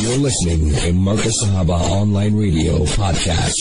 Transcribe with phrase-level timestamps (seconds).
[0.00, 3.54] You're listening to Marcus Sahaba Online Radio Podcast.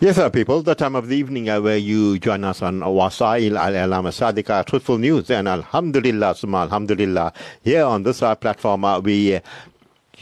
[0.00, 0.62] Yes, sir, people.
[0.62, 4.64] The time of the evening uh, where you join us on Wasail Al Alama Sadika
[4.64, 7.32] Truthful News and Alhamdulillah, Summa Alhamdulillah.
[7.62, 9.40] Here on this uh, platform, uh, we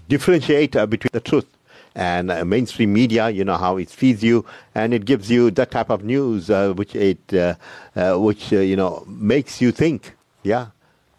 [0.08, 1.46] differentiate between the truth
[1.94, 3.30] and uh, mainstream media.
[3.30, 4.44] You know how it feeds you
[4.74, 7.54] and it gives you that type of news uh, which it uh,
[8.18, 10.14] which you know makes you think.
[10.42, 10.68] Yeah,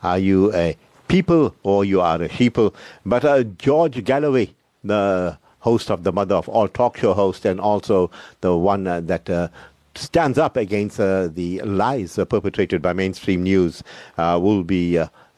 [0.03, 0.75] are you a
[1.11, 2.73] people or you are a sheeple?
[3.05, 4.53] But uh, George Galloway,
[4.83, 8.09] the host of the mother of all talk show hosts, and also
[8.41, 9.29] the one uh, that.
[9.29, 9.49] Uh,
[9.93, 13.83] Stands up against uh, the lies uh, perpetrated by mainstream news,
[14.17, 14.97] uh, will be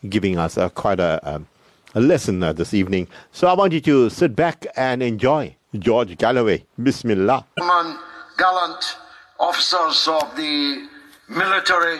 [0.09, 1.47] giving us quite a, um,
[1.95, 3.07] a lesson this evening.
[3.31, 6.63] So I want you to sit back and enjoy George Galloway.
[6.83, 7.45] Bismillah.
[8.37, 8.97] gallant
[9.39, 10.87] officers of the
[11.29, 11.97] military.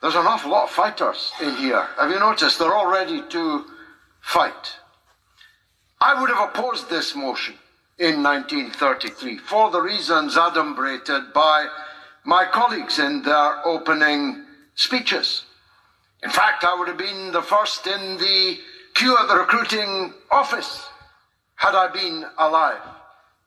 [0.00, 1.86] There's an awful lot of fighters in here.
[1.98, 2.58] Have you noticed?
[2.58, 3.66] They're all ready to
[4.22, 4.76] fight.
[6.00, 7.54] I would have opposed this motion
[7.98, 11.68] in 1933 for the reasons adumbrated by
[12.24, 15.44] my colleagues in their opening speeches.
[16.22, 18.58] In fact, I would have been the first in the
[18.94, 20.86] queue at the recruiting office
[21.56, 22.80] had I been alive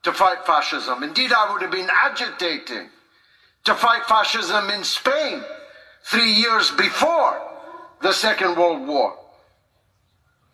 [0.03, 1.01] to fight fascism.
[1.01, 2.89] Indeed, I would have been agitating
[3.63, 5.41] to fight fascism in Spain
[6.05, 7.41] three years before
[8.01, 9.17] the Second World War.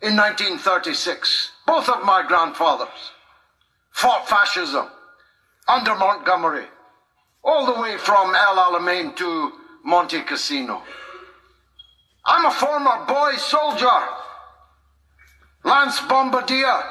[0.02, 2.88] In 1936, both of my grandfathers
[3.92, 4.86] fought fascism
[5.68, 6.64] under Montgomery,
[7.44, 9.52] all the way from El Alamein to
[9.84, 10.82] Monte Cassino.
[12.24, 14.00] I'm a former boy soldier,
[15.64, 16.82] Lance Bombardier,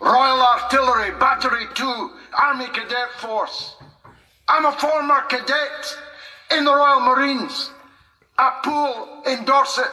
[0.00, 2.10] Royal Artillery, Battery 2,
[2.42, 3.76] Army Cadet Force.
[4.48, 5.98] I'm a former cadet
[6.52, 7.70] in the Royal Marines,
[8.38, 9.90] at Poole in Dorset.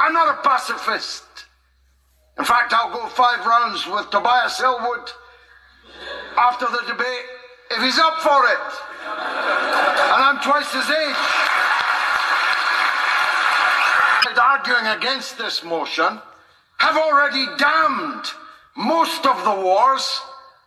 [0.00, 1.24] I'm not a pacifist.
[2.38, 5.10] In fact, I'll go five rounds with Tobias Ellwood
[6.36, 7.24] after the debate
[7.70, 8.58] if he's up for it.
[9.06, 11.16] And I'm twice his age.
[14.36, 16.18] Arguing against this motion
[16.78, 18.24] have already damned
[18.76, 20.20] most of the wars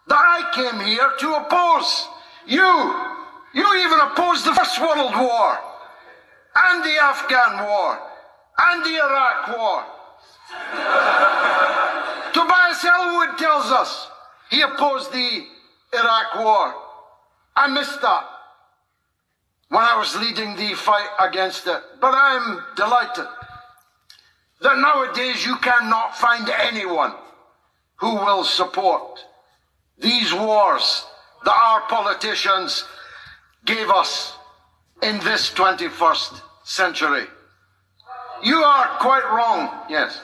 [0.08, 2.08] that I came here to oppose.
[2.46, 3.07] You,
[3.54, 5.60] you even opposed the First World War,
[6.56, 8.00] and the Afghan War,
[8.60, 9.84] and the Iraq War.
[12.34, 14.10] Tobias Ellwood tells us
[14.50, 15.46] he opposed the
[15.94, 16.74] Iraq War.
[17.56, 18.28] I missed that
[19.70, 21.82] when I was leading the fight against it.
[22.00, 23.28] But I'm delighted
[24.62, 27.14] that nowadays you cannot find anyone
[27.98, 29.20] who will support
[29.98, 31.06] these wars
[31.44, 32.86] that our politicians
[33.68, 34.36] gave us
[35.04, 37.26] in this 21st century.
[38.44, 40.22] You are quite wrong, yes.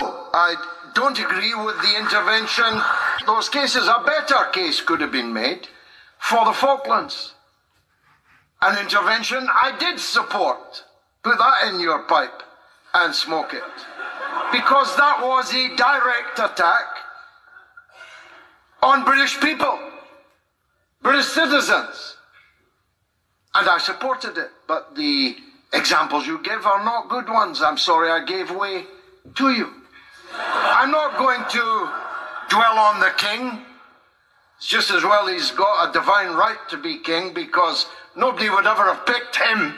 [0.00, 0.54] I
[0.94, 2.80] don't agree with the intervention.
[3.26, 5.66] Those cases, a better case could have been made
[6.18, 7.34] for the Falklands.
[8.60, 10.84] An intervention I did support.
[11.22, 12.42] Put that in your pipe
[12.94, 13.62] and smoke it.
[14.52, 16.86] Because that was a direct attack
[18.82, 19.78] on British people,
[21.02, 22.16] British citizens.
[23.54, 24.50] And I supported it.
[24.66, 25.36] But the
[25.72, 27.62] examples you give are not good ones.
[27.62, 28.84] I'm sorry I gave way
[29.36, 29.72] to you.
[30.34, 31.90] I'm not going to
[32.48, 33.64] dwell on the king.
[34.58, 37.86] It's just as well he's got a divine right to be king because
[38.16, 39.72] nobody would ever have picked him,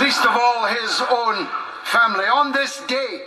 [0.00, 1.46] least of all his own
[1.84, 2.24] family.
[2.24, 3.20] On this day,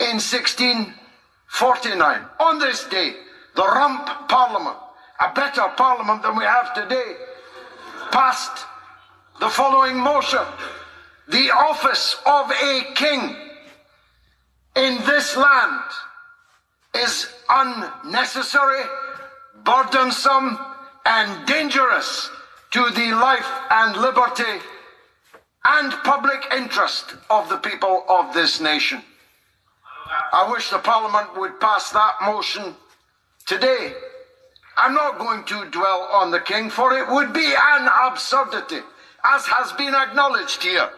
[0.00, 3.16] in 1649, on this day,
[3.54, 4.78] the Rump Parliament,
[5.20, 7.14] a better parliament than we have today,
[8.10, 8.66] passed
[9.38, 10.40] the following motion.
[11.28, 13.36] The office of a king
[14.76, 15.82] in this land
[16.94, 18.82] is unnecessary,
[19.64, 20.58] burdensome,
[21.04, 22.30] and dangerous
[22.72, 24.60] to the life and liberty
[25.64, 29.02] and public interest of the people of this nation.
[30.32, 32.74] I wish the Parliament would pass that motion
[33.46, 33.92] today.
[34.82, 38.80] I'm not going to dwell on the King, for it would be an absurdity,
[39.24, 40.88] as has been acknowledged here,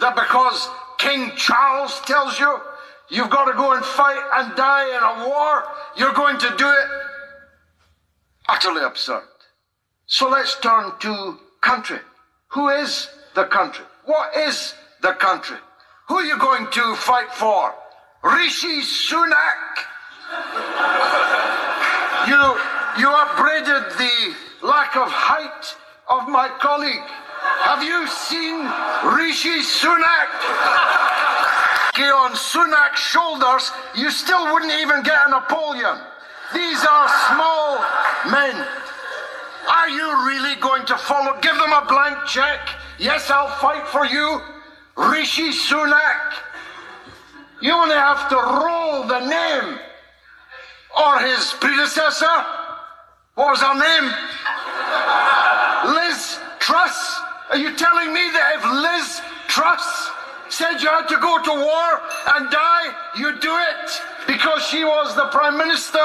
[0.00, 2.58] that because King Charles tells you
[3.10, 5.64] you've got to go and fight and die in a war,
[5.98, 6.88] you're going to do it.
[8.48, 9.28] Utterly absurd.
[10.06, 11.98] So let's turn to country.
[12.52, 13.84] Who is the country?
[14.06, 15.58] What is the country?
[16.08, 17.74] Who are you going to fight for?
[18.22, 19.84] Rishi Sunak?
[22.28, 22.34] You,
[22.98, 24.34] you upbraided the
[24.66, 25.76] lack of height
[26.08, 27.08] of my colleague.
[27.62, 28.66] Have you seen
[29.16, 31.04] Rishi Sunak?
[32.28, 35.98] on Sunak's shoulders, you still wouldn't even get a Napoleon.
[36.52, 37.78] These are small
[38.30, 38.66] men.
[39.68, 41.38] Are you really going to follow?
[41.40, 42.60] Give them a blank check.
[42.98, 44.40] Yes, I'll fight for you.
[44.96, 46.34] Rishi Sunak.
[47.60, 49.78] You only have to roll the name.
[50.98, 52.57] Or his predecessor.
[53.38, 54.10] What was her name?
[55.94, 57.22] Liz Truss.
[57.50, 60.10] Are you telling me that if Liz Truss
[60.50, 61.88] said you had to go to war
[62.34, 63.86] and die, you'd do it
[64.26, 66.02] because she was the Prime Minister?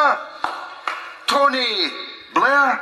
[1.25, 1.89] Tony
[2.37, 2.77] Blair?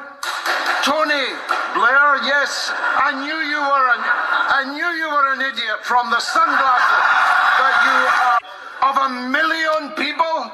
[0.84, 1.32] Tony
[1.72, 6.20] Blair, yes, I knew you were an, I knew you were an idiot from the
[6.20, 7.08] sunglasses
[7.56, 10.52] that you are of a million people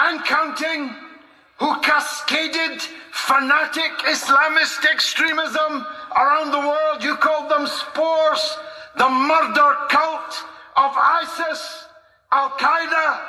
[0.00, 1.03] and counting
[1.58, 5.86] who cascaded fanatic Islamist extremism
[6.16, 7.02] around the world.
[7.02, 8.58] You called them spores,
[8.96, 10.44] the murder cult
[10.76, 11.86] of ISIS,
[12.32, 13.20] Al Qaeda,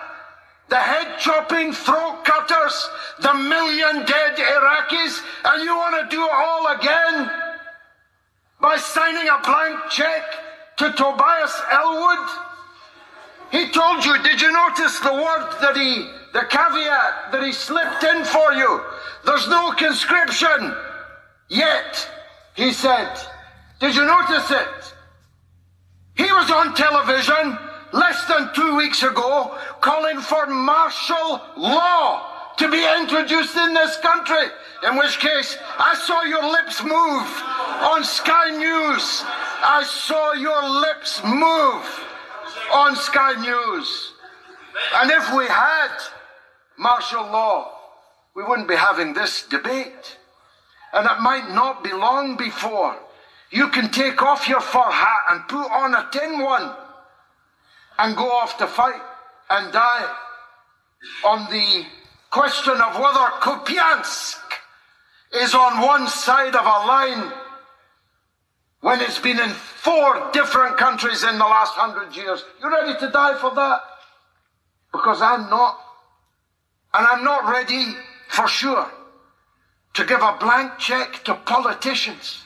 [0.69, 2.89] the head chopping throat cutters,
[3.22, 7.30] the million dead Iraqis, and you want to do it all again
[8.60, 10.24] by signing a blank check
[10.78, 12.28] to Tobias Ellwood?
[13.51, 18.03] He told you, did you notice the word that he, the caveat that he slipped
[18.03, 18.81] in for you?
[19.25, 20.75] There's no conscription
[21.47, 22.09] yet,
[22.55, 23.09] he said.
[23.79, 24.93] Did you notice it?
[26.15, 27.57] He was on television
[27.93, 34.51] less than two weeks ago calling for martial law to be introduced in this country.
[34.83, 37.27] In which case, I saw your lips move
[37.87, 39.23] on Sky News.
[39.63, 41.85] I saw your lips move
[42.73, 44.11] on Sky News.
[44.95, 45.91] And if we had
[46.77, 47.72] martial law,
[48.36, 50.18] we wouldn't be having this debate.
[50.94, 52.98] And it might not be long before
[53.51, 56.75] you can take off your fur hat and put on a tin one
[57.98, 59.01] and go off to fight
[59.50, 60.16] and die
[61.24, 61.86] on the
[62.31, 64.42] question of whether Kupiansk
[65.36, 67.31] is on one side of a line
[68.81, 72.44] when it's been in four different countries in the last hundred years.
[72.62, 73.80] You ready to die for that?
[74.92, 75.80] Because I'm not.
[76.97, 77.94] And I'm not ready
[78.30, 78.89] for sure
[79.95, 82.44] to give a blank check to politicians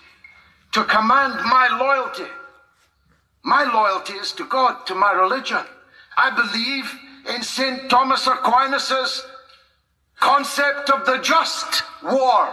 [0.72, 2.31] to command my loyalty.
[3.44, 5.63] My loyalty is to God, to my religion.
[6.18, 7.90] I believe in St.
[7.92, 9.24] Thomas Aquinas'
[10.19, 12.50] concept of the just war.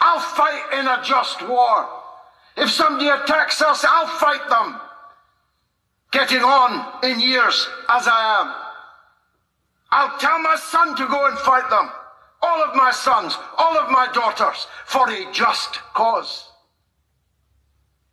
[0.00, 1.88] I'll fight in a just war.
[2.56, 4.80] If somebody attacks us, I'll fight them.
[6.10, 8.61] Getting on in years as I am.
[9.92, 11.90] I'll tell my son to go and fight them.
[12.40, 16.48] All of my sons, all of my daughters, for a just cause.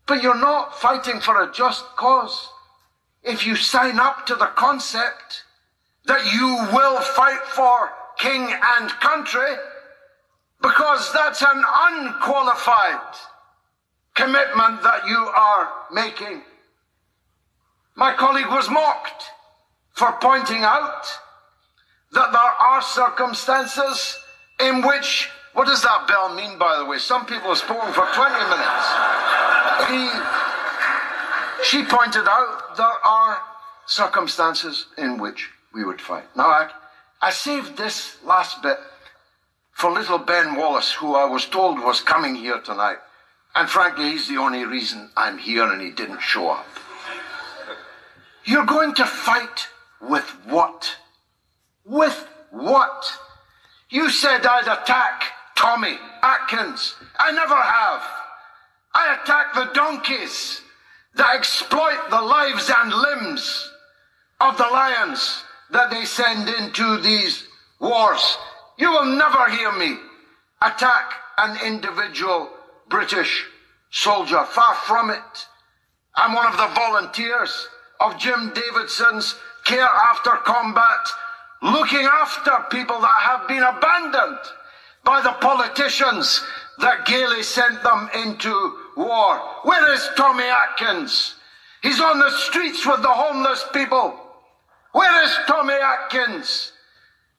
[0.06, 2.50] But you're not fighting for a just cause
[3.24, 5.44] if you sign up to the concept
[6.06, 9.56] that you will fight for king and country
[10.62, 13.16] because that's an unqualified
[14.16, 16.42] commitment that you are making.
[17.96, 19.24] My colleague was mocked
[19.94, 21.06] for pointing out
[22.12, 24.18] that there are circumstances
[24.60, 26.98] in which, what does that bell mean, by the way?
[26.98, 28.88] Some people have spoken for 20 minutes.
[29.90, 30.10] He,
[31.64, 33.42] she pointed out there are
[33.86, 36.26] circumstances in which we would fight.
[36.36, 36.70] Now, I,
[37.22, 38.78] I saved this last bit
[39.72, 42.98] for little Ben Wallace, who I was told was coming here tonight.
[43.56, 46.68] And frankly, he's the only reason I'm here and he didn't show up.
[48.46, 49.68] You're going to fight
[50.02, 50.96] with what?
[51.90, 53.12] With what?
[53.90, 55.24] You said I'd attack
[55.56, 56.96] Tommy Atkins.
[57.18, 58.04] I never have.
[58.94, 60.62] I attack the donkeys
[61.16, 63.72] that exploit the lives and limbs
[64.40, 67.48] of the lions that they send into these
[67.80, 68.38] wars.
[68.78, 69.98] You will never hear me
[70.62, 72.52] attack an individual
[72.88, 73.46] British
[73.90, 74.46] soldier.
[74.46, 75.48] Far from it.
[76.16, 77.68] I'm one of the volunteers
[78.00, 81.08] of Jim Davidson's Care After Combat,
[81.62, 84.40] looking after people that have been abandoned
[85.04, 86.44] by the politicians
[86.80, 88.54] that gaily sent them into
[88.96, 89.40] war.
[89.64, 91.36] Where is Tommy Atkins?
[91.82, 94.20] He's on the streets with the homeless people.
[94.92, 96.72] Where is Tommy Atkins?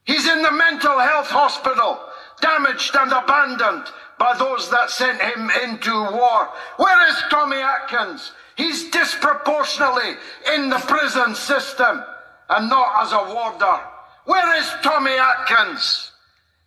[0.04, 2.00] He's in the mental health hospital,
[2.40, 3.86] damaged and abandoned
[4.18, 6.48] by those that sent him into war.
[6.76, 8.32] Where is Tommy Atkins?
[8.56, 10.14] He's disproportionately
[10.54, 12.02] in the prison system
[12.50, 13.80] and not as a warder.
[14.30, 16.12] Where is Tommy Atkins?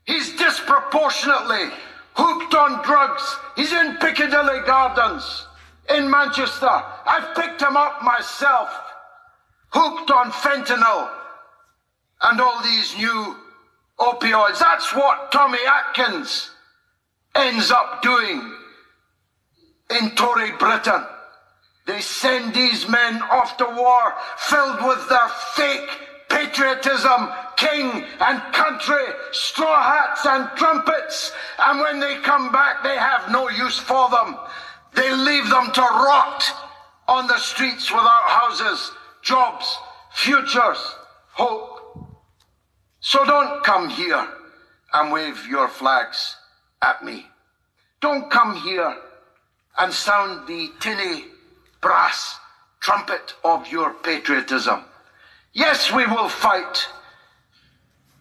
[0.03, 1.69] He's disproportionately
[2.13, 3.23] hooked on drugs.
[3.55, 5.47] He's in Piccadilly Gardens
[5.95, 6.67] in Manchester.
[6.67, 8.69] I've picked him up myself
[9.69, 11.09] hooked on fentanyl
[12.23, 13.37] and all these new
[13.97, 14.59] opioids.
[14.59, 16.51] That's what Tommy Atkins
[17.33, 18.57] ends up doing
[19.89, 21.05] in Tory Britain.
[21.87, 26.12] They send these men off to war filled with their fake
[26.43, 31.31] patriotism, king and country, straw hats and trumpets.
[31.59, 34.37] And when they come back, they have no use for them.
[34.93, 36.43] They leave them to rot
[37.07, 39.77] on the streets without houses, jobs,
[40.11, 40.95] futures,
[41.31, 41.79] hope.
[42.99, 44.27] So don't come here
[44.93, 46.35] and wave your flags
[46.81, 47.27] at me.
[48.01, 48.95] Don't come here
[49.79, 51.25] and sound the tinny
[51.81, 52.37] brass
[52.79, 54.83] trumpet of your patriotism.
[55.53, 56.87] Yes, we will fight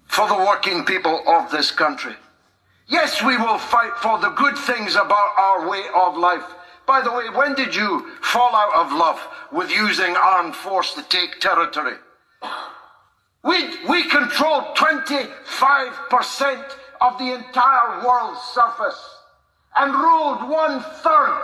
[0.07, 2.15] for the working people of this country.
[2.89, 6.45] Yes, we will fight for the good things about our way of life.
[6.87, 9.19] By the way, when did you fall out of love
[9.51, 11.97] with using armed force to take territory?
[13.45, 19.19] We, we control 25% of the entire world's surface
[19.77, 21.43] and ruled one third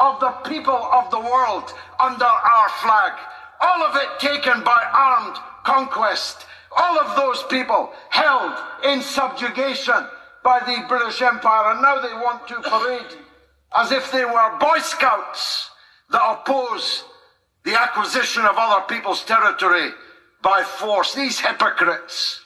[0.00, 3.12] of the people of the world under our flag.
[3.60, 6.46] All of it taken by armed conquest.
[6.76, 8.52] All of those people held
[8.84, 10.06] in subjugation
[10.42, 13.16] by the British Empire, and now they want to parade
[13.76, 15.70] as if they were Boy Scouts
[16.10, 17.04] that oppose
[17.64, 19.90] the acquisition of other people's territory
[20.42, 21.14] by force.
[21.14, 22.40] These hypocrites.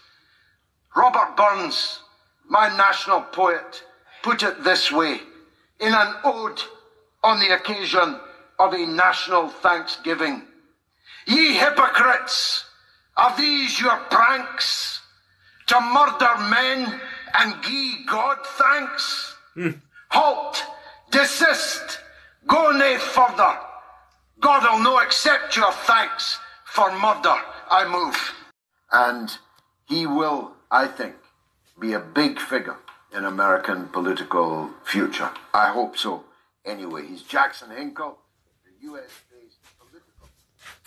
[0.97, 2.01] Robert Burns,
[2.49, 3.85] my national poet,
[4.23, 5.21] put it this way
[5.79, 6.61] in an ode
[7.23, 8.19] on the occasion
[8.59, 10.43] of a national thanksgiving.
[11.31, 12.65] Ye hypocrites,
[13.17, 15.01] are these your pranks
[15.69, 17.01] to murder men
[17.39, 19.37] and gie God thanks?
[19.57, 19.81] Mm.
[20.09, 20.61] Halt,
[21.13, 22.01] desist,
[22.49, 23.57] go nay further.
[24.41, 27.37] God'll no accept your thanks for murder.
[27.71, 28.35] I move.
[28.91, 29.31] And
[29.87, 31.15] he will, I think,
[31.79, 32.79] be a big figure
[33.17, 35.31] in American political future.
[35.55, 36.25] I hope so.
[36.65, 38.19] Anyway, he's Jackson Hinkle,
[38.65, 39.30] the political.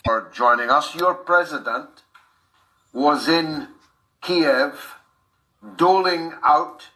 [0.03, 2.03] For joining us, your president
[2.91, 3.69] was in
[4.22, 4.95] Kiev
[5.77, 6.89] doling out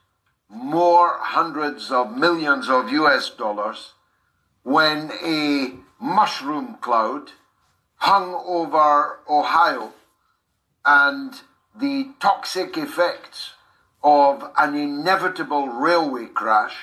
[0.49, 3.93] more hundreds of millions of US dollars
[4.63, 7.31] when a mushroom cloud
[7.95, 9.93] hung over Ohio
[10.85, 11.33] and
[11.73, 13.53] the toxic effects
[14.03, 16.75] of an inevitable railway crash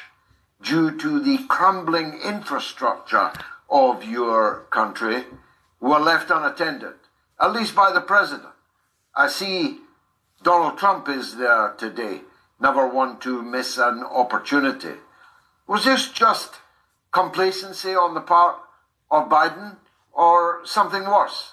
[0.62, 3.30] due to the crumbling infrastructure
[3.68, 5.24] of your country
[5.84, 6.94] were left unattended,
[7.38, 8.54] at least by the president.
[9.14, 9.80] I see
[10.42, 12.22] Donald Trump is there today,
[12.58, 14.94] never one to miss an opportunity.
[15.66, 16.54] Was this just
[17.12, 18.56] complacency on the part
[19.10, 19.76] of Biden
[20.10, 21.52] or something worse?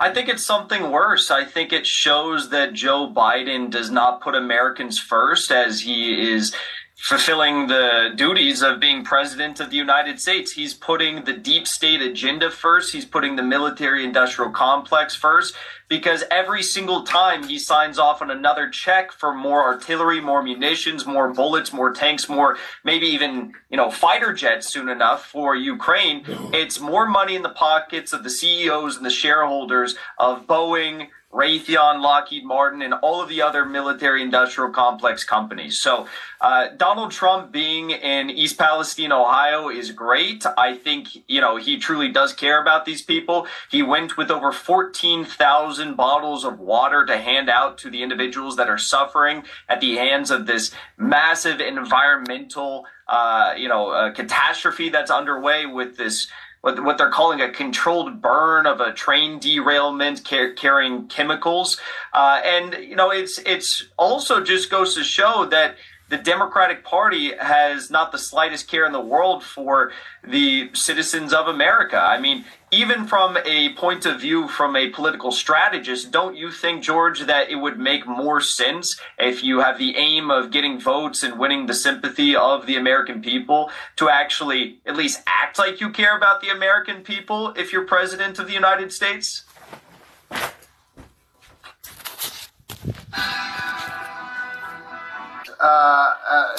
[0.00, 1.30] I think it's something worse.
[1.30, 6.54] I think it shows that Joe Biden does not put Americans first as he is
[7.02, 10.52] fulfilling the duties of being president of the United States.
[10.52, 12.92] He's putting the deep state agenda first.
[12.92, 15.56] He's putting the military industrial complex first
[15.88, 21.04] because every single time he signs off on another check for more artillery, more munitions,
[21.04, 26.24] more bullets, more tanks, more maybe even, you know, fighter jets soon enough for Ukraine,
[26.54, 32.02] it's more money in the pockets of the CEOs and the shareholders of Boeing, Raytheon,
[32.02, 35.80] Lockheed Martin, and all of the other military industrial complex companies.
[35.80, 36.06] So,
[36.40, 40.44] uh, Donald Trump being in East Palestine, Ohio is great.
[40.58, 43.46] I think, you know, he truly does care about these people.
[43.70, 48.68] He went with over 14,000 bottles of water to hand out to the individuals that
[48.68, 55.10] are suffering at the hands of this massive environmental, uh, you know, uh, catastrophe that's
[55.10, 56.28] underway with this
[56.62, 61.78] what, what they're calling a controlled burn of a train derailment car- carrying chemicals.
[62.14, 65.76] Uh, and, you know, it's, it's also just goes to show that
[66.08, 69.92] the Democratic Party has not the slightest care in the world for
[70.22, 71.98] the citizens of America.
[71.98, 76.82] I mean, even from a point of view from a political strategist, don't you think,
[76.82, 81.22] George, that it would make more sense if you have the aim of getting votes
[81.22, 85.90] and winning the sympathy of the American people to actually at least act like you
[85.90, 89.44] care about the American people if you're president of the United States?
[95.60, 96.56] Uh, uh,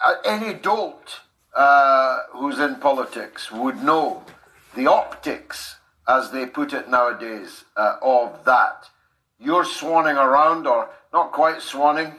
[0.00, 1.20] uh, any adult
[1.56, 4.22] uh, who's in politics would know
[4.74, 5.76] the optics,
[6.06, 8.88] as they put it nowadays, uh, of that.
[9.38, 12.14] You're swanning around, or not quite swanning,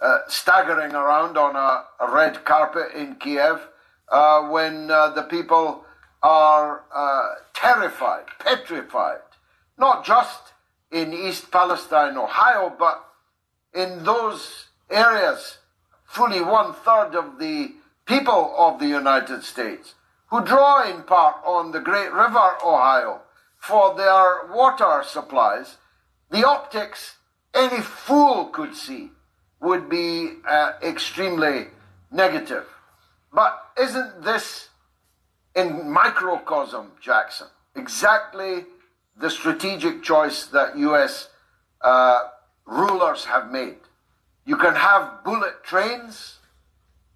[0.00, 3.60] uh, staggering around on a, a, red carpet in Kiev
[4.50, 5.84] when the people
[6.22, 9.20] are uh, terrified, petrified,
[9.78, 10.52] not just
[10.90, 13.04] in East Palestine, Ohio, but
[13.74, 15.58] in those areas,
[16.04, 17.72] fully one third of the
[18.06, 19.94] people of the United States
[20.28, 23.20] who draw in part on the great river Ohio
[23.58, 25.76] for their water supplies,
[26.30, 27.16] the optics
[27.54, 29.10] any fool could see
[29.60, 31.68] would be uh, extremely
[32.10, 32.66] negative.
[33.32, 34.68] But isn't this
[35.54, 38.64] in microcosm, Jackson, exactly
[39.18, 41.28] the strategic choice that U.S.
[41.80, 42.28] Uh,
[42.66, 43.78] rulers have made?
[44.44, 46.38] You can have bullet trains,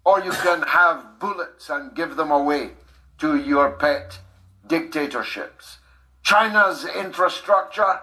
[0.03, 2.71] or you can have bullets and give them away
[3.21, 4.17] to your pet
[4.65, 5.77] dictatorships.
[6.23, 7.99] China's infrastructure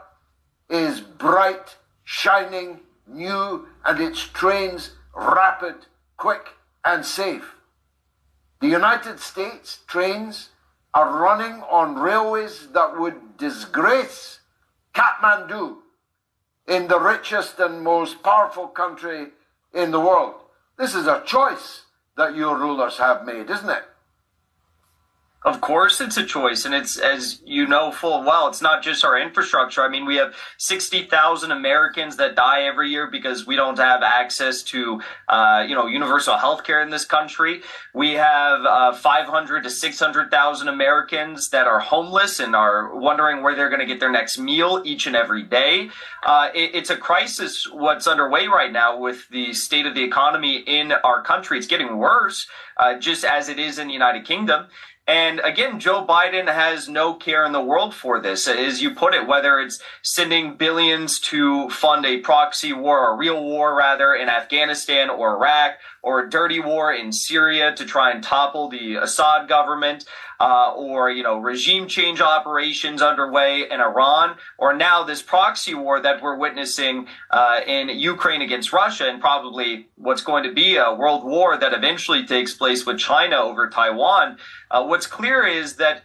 [0.71, 5.75] is bright, shining, new, and its trains rapid,
[6.17, 6.51] quick,
[6.85, 7.57] and safe.
[8.61, 10.51] The United States trains
[10.95, 14.39] are running on railways that would disgrace
[14.95, 15.79] Kathmandu
[16.69, 19.29] in the richest and most powerful country
[19.75, 20.35] in the world.
[20.79, 21.83] This is a choice
[22.17, 23.83] that your rulers have made, isn't it?
[25.45, 28.49] Of course, it's a choice, and it's as you know full well.
[28.49, 29.85] It's not just our infrastructure.
[29.85, 34.03] I mean, we have sixty thousand Americans that die every year because we don't have
[34.03, 37.63] access to, uh, you know, universal health care in this country.
[37.95, 42.99] We have uh, five hundred to six hundred thousand Americans that are homeless and are
[42.99, 45.91] wondering where they're going to get their next meal each and every day.
[46.27, 47.71] Uh, it, it's a crisis.
[47.71, 51.59] What's underway right now with the state of the economy in our country?
[51.59, 54.67] It's getting worse, uh, just as it is in the United Kingdom.
[55.09, 59.15] And again, Joe Biden has no care in the world for this, as you put
[59.15, 64.29] it, whether it's sending billions to fund a proxy war, a real war rather, in
[64.29, 69.49] Afghanistan or Iraq, or a dirty war in Syria to try and topple the Assad
[69.49, 70.05] government,
[70.41, 76.01] uh, or you know regime change operations underway in Iran, or now this proxy war
[76.01, 80.95] that we're witnessing uh, in Ukraine against Russia, and probably what's going to be a
[80.95, 84.39] world war that eventually takes place with China over Taiwan.
[84.71, 86.03] Uh, what's clear is that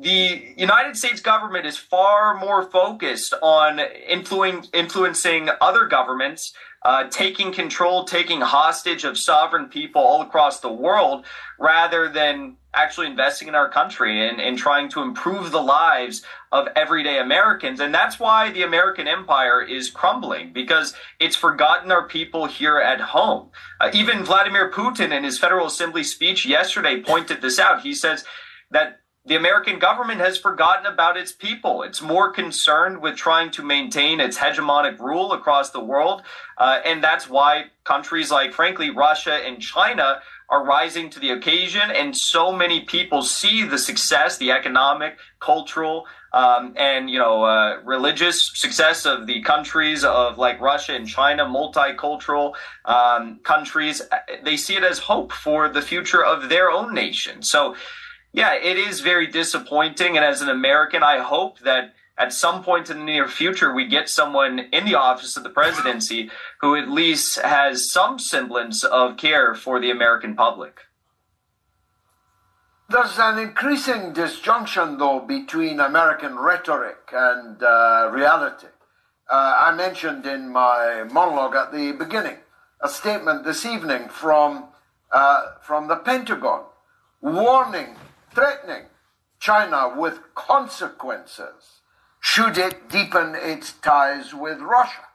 [0.00, 7.52] the United States government is far more focused on influencing influencing other governments uh, taking
[7.52, 11.24] control, taking hostage of sovereign people all across the world,
[11.58, 16.68] rather than actually investing in our country and, and trying to improve the lives of
[16.76, 17.80] everyday Americans.
[17.80, 23.00] And that's why the American empire is crumbling, because it's forgotten our people here at
[23.00, 23.50] home.
[23.80, 27.82] Uh, even Vladimir Putin in his Federal Assembly speech yesterday pointed this out.
[27.82, 28.24] He says
[28.70, 31.82] that the American government has forgotten about its people.
[31.82, 36.22] It's more concerned with trying to maintain its hegemonic rule across the world.
[36.56, 41.90] Uh, and that's why countries like, frankly, Russia and China are rising to the occasion.
[41.90, 47.80] And so many people see the success, the economic, cultural, um, and you know uh,
[47.84, 52.54] religious success of the countries of like Russia and China, multicultural
[52.84, 54.00] um, countries.
[54.44, 57.42] They see it as hope for the future of their own nation.
[57.42, 57.74] So
[58.32, 60.16] yeah, it is very disappointing.
[60.16, 63.86] And as an American, I hope that at some point in the near future, we
[63.86, 69.16] get someone in the office of the presidency who at least has some semblance of
[69.16, 70.80] care for the American public.
[72.90, 78.66] There's an increasing disjunction, though, between American rhetoric and uh, reality.
[79.30, 82.38] Uh, I mentioned in my monologue at the beginning
[82.82, 84.64] a statement this evening from,
[85.12, 86.64] uh, from the Pentagon
[87.20, 87.94] warning
[88.32, 88.84] threatening
[89.38, 91.80] China with consequences
[92.20, 95.06] should it deepen its ties with Russia.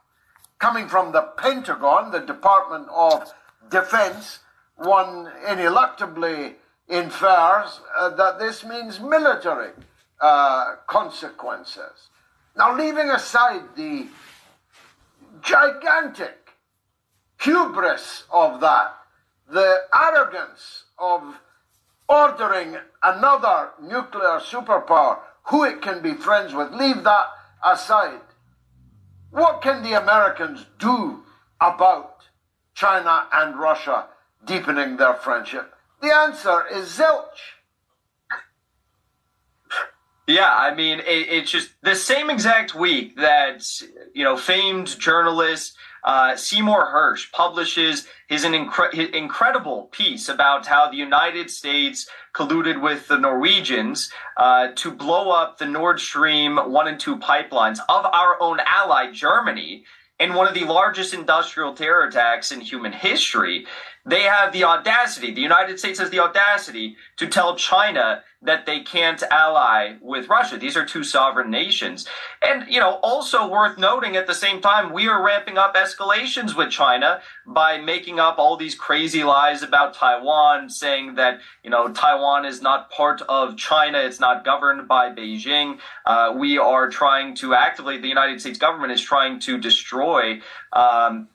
[0.60, 3.34] Coming from the Pentagon, the Department of
[3.69, 4.39] Defense,
[4.78, 6.56] one ineluctably
[6.88, 9.71] infers uh, that this means military
[10.19, 12.10] uh, consequences.
[12.56, 14.08] Now, leaving aside the
[15.41, 16.51] gigantic
[17.41, 18.95] hubris of that,
[19.49, 21.39] the arrogance of
[22.08, 26.72] ordering another nuclear superpower who it can be friends with.
[26.72, 27.28] Leave that
[27.63, 28.22] aside.
[29.32, 31.24] What can the Americans do
[31.60, 32.22] about
[32.74, 34.08] China and Russia
[34.46, 35.74] deepening their friendship?
[36.02, 37.56] The answer is zilch.
[40.28, 43.63] Yeah, I mean, it, it's just the same exact week that,
[44.13, 50.68] you know, famed journalist uh, Seymour Hersh publishes his an incre- his incredible piece about
[50.68, 56.58] how the United States colluded with the Norwegians uh, to blow up the Nord Stream
[56.58, 59.84] 1 and 2 pipelines of our own ally, Germany,
[60.20, 63.65] in one of the largest industrial terror attacks in human history.
[64.06, 68.79] They have the audacity, the United States has the audacity to tell China that they
[68.81, 70.58] can't ally with Russia.
[70.58, 72.05] These are two sovereign nations.
[72.41, 76.55] And, you know, also worth noting at the same time, we are ramping up escalations
[76.55, 81.91] with China by making up all these crazy lies about Taiwan, saying that, you know,
[81.91, 85.79] Taiwan is not part of China, it's not governed by Beijing.
[86.05, 90.41] Uh, we are trying to actively, the United States government is trying to destroy
[90.73, 91.27] um,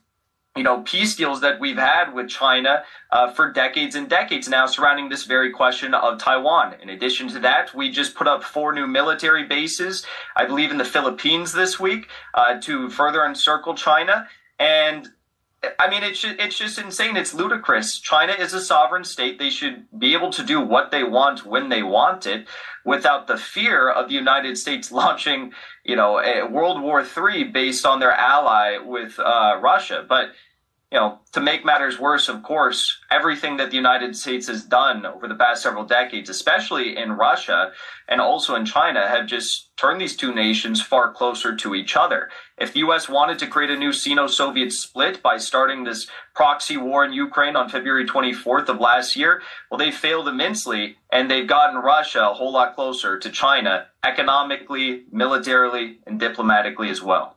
[0.61, 4.67] you know, peace deals that we've had with China uh, for decades and decades now
[4.67, 6.75] surrounding this very question of Taiwan.
[6.83, 10.05] In addition to that, we just put up four new military bases,
[10.37, 14.29] I believe, in the Philippines this week uh, to further encircle China.
[14.59, 15.09] And
[15.79, 17.17] I mean, it's just, it's just insane.
[17.17, 17.99] It's ludicrous.
[17.99, 19.39] China is a sovereign state.
[19.39, 22.47] They should be able to do what they want when they want it
[22.85, 25.53] without the fear of the United States launching,
[25.85, 30.05] you know, a World War III based on their ally with uh, Russia.
[30.07, 30.33] But
[30.91, 35.07] you know, to make matters worse, of course, everything that the United States has done
[35.07, 37.71] over the past several decades, especially in Russia
[38.09, 42.29] and also in China, have just turned these two nations far closer to each other.
[42.59, 43.09] If the U.S.
[43.09, 47.55] wanted to create a new Sino Soviet split by starting this proxy war in Ukraine
[47.55, 52.35] on February 24th of last year, well, they failed immensely and they've gotten Russia a
[52.35, 57.37] whole lot closer to China economically, militarily, and diplomatically as well.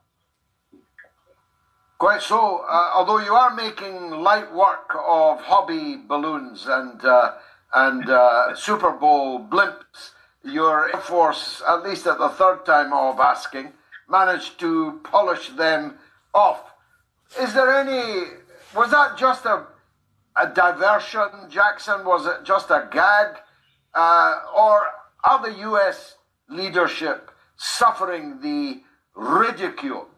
[2.03, 2.65] Quite so.
[2.69, 7.35] Uh, although you are making light work of hobby balloons and uh,
[7.73, 10.11] and uh, Super Bowl blimps,
[10.43, 13.71] your Air Force, at least at the third time of asking,
[14.09, 15.97] managed to polish them
[16.33, 16.73] off.
[17.39, 18.31] Is there any?
[18.75, 19.65] Was that just a
[20.35, 22.03] a diversion, Jackson?
[22.03, 23.37] Was it just a gag,
[23.95, 24.87] uh, or
[25.23, 26.15] are the U.S.
[26.49, 28.81] leadership suffering the
[29.15, 30.09] ridicule?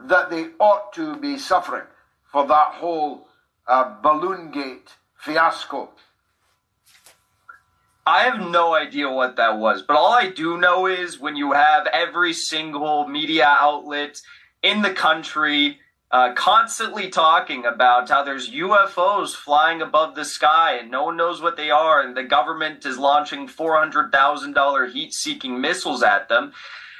[0.00, 1.86] That they ought to be suffering
[2.24, 3.28] for that whole
[3.66, 5.90] uh, balloon gate fiasco.
[8.06, 11.52] I have no idea what that was, but all I do know is when you
[11.52, 14.22] have every single media outlet
[14.62, 15.78] in the country
[16.10, 21.42] uh, constantly talking about how there's UFOs flying above the sky and no one knows
[21.42, 26.54] what they are, and the government is launching $400,000 heat seeking missiles at them.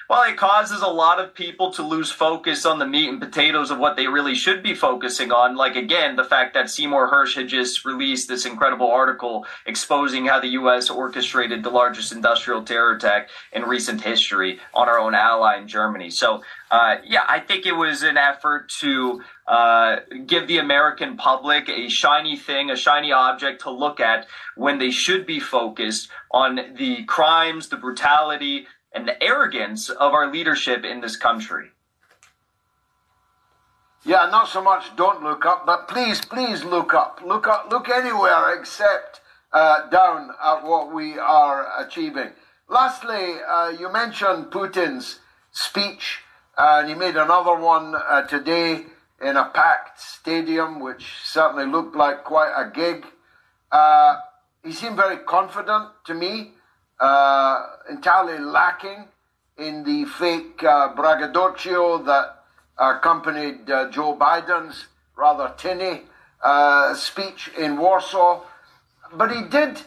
[0.08, 3.70] Well, it causes a lot of people to lose focus on the meat and potatoes
[3.70, 5.54] of what they really should be focusing on.
[5.54, 10.40] Like, again, the fact that Seymour Hersh had just released this incredible article exposing how
[10.40, 10.88] the U.S.
[10.88, 16.08] orchestrated the largest industrial terror attack in recent history on our own ally in Germany.
[16.08, 21.68] So, uh, yeah, I think it was an effort to uh, give the American public
[21.68, 26.74] a shiny thing, a shiny object to look at when they should be focused on
[26.76, 31.70] the crimes, the brutality, and the arrogance of our leadership in this country.
[34.04, 37.20] Yeah, not so much don't look up, but please, please look up.
[37.24, 39.20] Look up, look anywhere except
[39.52, 42.30] uh, down at what we are achieving.
[42.68, 45.20] Lastly, uh, you mentioned Putin's
[45.52, 46.20] speech,
[46.56, 48.86] uh, and he made another one uh, today
[49.20, 53.04] in a packed stadium, which certainly looked like quite a gig.
[53.72, 54.16] Uh,
[54.64, 56.52] he seemed very confident to me
[57.00, 59.04] uh, entirely lacking
[59.56, 62.44] in the fake uh, braggadocio that
[62.78, 66.02] accompanied uh, Joe Biden's rather tinny
[66.42, 68.42] uh, speech in Warsaw.
[69.12, 69.80] But he did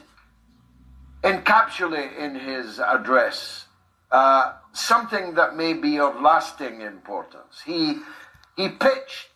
[1.24, 3.66] encapsulate in his address
[4.12, 7.62] uh, something that may be of lasting importance.
[7.66, 7.98] He,
[8.58, 9.30] he pitched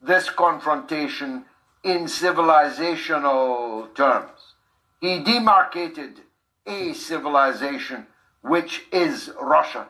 [0.00, 1.44] this confrontation
[1.84, 4.54] in civilizational terms.
[5.00, 6.20] He demarcated
[6.66, 8.06] a civilization
[8.42, 9.86] which is Russia,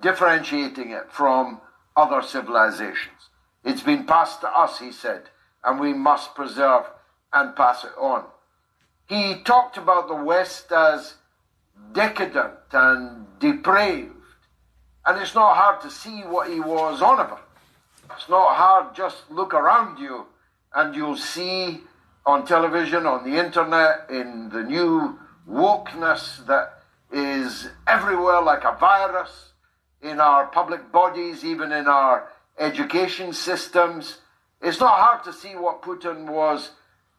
[0.00, 1.60] differentiating it from
[1.96, 3.30] other civilizations.
[3.64, 5.22] It's been passed to us, he said,
[5.64, 6.84] and we must preserve
[7.32, 8.24] and pass it on.
[9.06, 11.14] He talked about the West as
[11.92, 14.12] decadent and depraved,
[15.06, 17.48] and it's not hard to see what he was on about.
[18.16, 20.26] It's not hard, just look around you
[20.74, 21.80] and you'll see
[22.26, 26.74] on television, on the internet, in the new wokeness that
[27.10, 29.52] is everywhere like a virus
[30.02, 34.18] in our public bodies, even in our education systems.
[34.60, 36.72] It's not hard to see what Putin was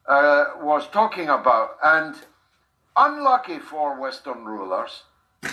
[0.08, 1.78] uh, was talking about.
[1.84, 2.16] And
[2.96, 5.04] unlucky for Western rulers,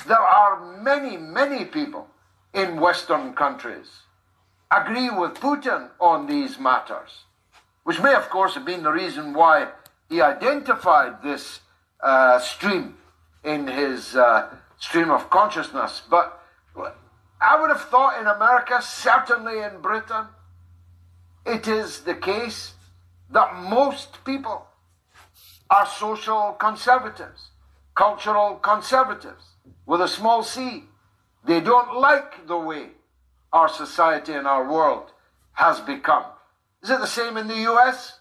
[0.07, 2.09] there are many, many people
[2.55, 4.03] in Western countries
[4.71, 7.25] agree with Putin on these matters,
[7.85, 9.69] which may, of course, have been the reason why
[10.09, 11.61] he identified this
[12.03, 12.97] uh, stream
[13.45, 16.03] in his uh, stream of consciousness.
[16.09, 16.43] But
[17.41, 20.27] I would have thought in America, certainly in Britain,
[21.45, 22.75] it is the case
[23.31, 24.67] that most people
[25.71, 27.51] are social conservatives.
[27.97, 29.57] cultural conservatives
[29.87, 30.85] with a small c.
[31.45, 32.91] They don't like the way
[33.53, 35.13] our society and our world
[35.55, 36.25] has become.
[36.83, 38.21] Is it the same in the US?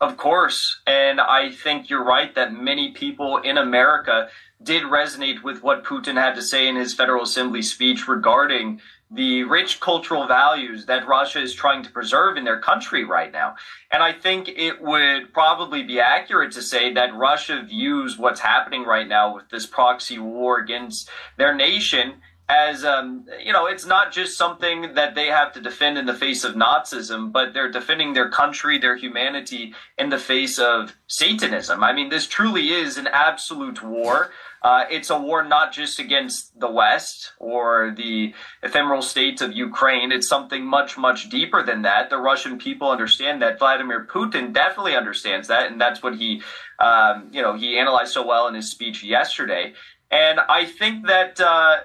[0.00, 0.80] Of course.
[0.86, 4.28] And I think you're right that many people in America
[4.62, 8.80] did resonate with what Putin had to say in his Federal Assembly speech regarding
[9.10, 13.54] the rich cultural values that Russia is trying to preserve in their country right now.
[13.92, 18.82] And I think it would probably be accurate to say that Russia views what's happening
[18.82, 22.14] right now with this proxy war against their nation
[22.48, 26.14] as um, you know, it's not just something that they have to defend in the
[26.14, 31.82] face of Nazism, but they're defending their country, their humanity in the face of Satanism.
[31.82, 34.30] I mean, this truly is an absolute war.
[34.60, 40.12] Uh, it's a war not just against the West or the ephemeral states of Ukraine.
[40.12, 42.10] It's something much, much deeper than that.
[42.10, 43.58] The Russian people understand that.
[43.58, 46.42] Vladimir Putin definitely understands that, and that's what he,
[46.78, 49.72] um, you know, he analyzed so well in his speech yesterday.
[50.10, 51.40] And I think that.
[51.40, 51.76] Uh,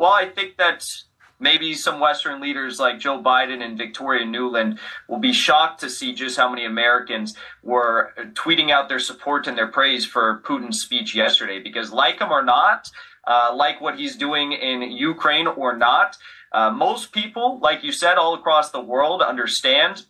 [0.00, 0.82] well, I think that
[1.38, 6.14] maybe some Western leaders like Joe Biden and Victoria Nuland will be shocked to see
[6.14, 11.14] just how many Americans were tweeting out their support and their praise for Putin's speech
[11.14, 11.60] yesterday.
[11.60, 12.88] Because, like him or not,
[13.26, 16.16] uh, like what he's doing in Ukraine or not,
[16.52, 20.06] uh, most people, like you said, all across the world understand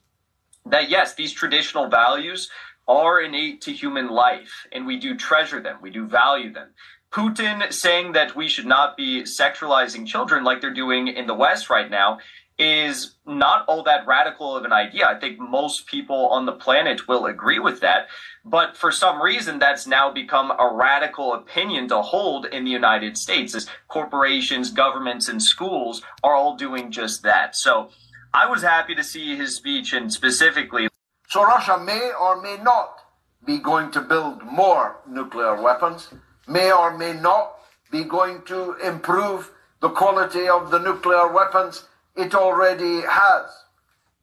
[0.66, 2.48] that yes, these traditional values
[2.86, 6.68] are innate to human life and we do treasure them, we do value them.
[7.12, 11.68] Putin saying that we should not be sexualizing children like they're doing in the West
[11.68, 12.18] right now
[12.56, 15.06] is not all that radical of an idea.
[15.06, 18.08] I think most people on the planet will agree with that.
[18.44, 23.16] But for some reason, that's now become a radical opinion to hold in the United
[23.16, 27.56] States as corporations, governments, and schools are all doing just that.
[27.56, 27.90] So
[28.34, 30.88] I was happy to see his speech and specifically.
[31.28, 32.98] So Russia may or may not
[33.44, 36.12] be going to build more nuclear weapons
[36.50, 37.54] may or may not
[37.90, 41.84] be going to improve the quality of the nuclear weapons
[42.16, 43.46] it already has.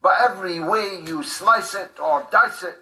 [0.01, 2.77] But every way you slice it or dice it,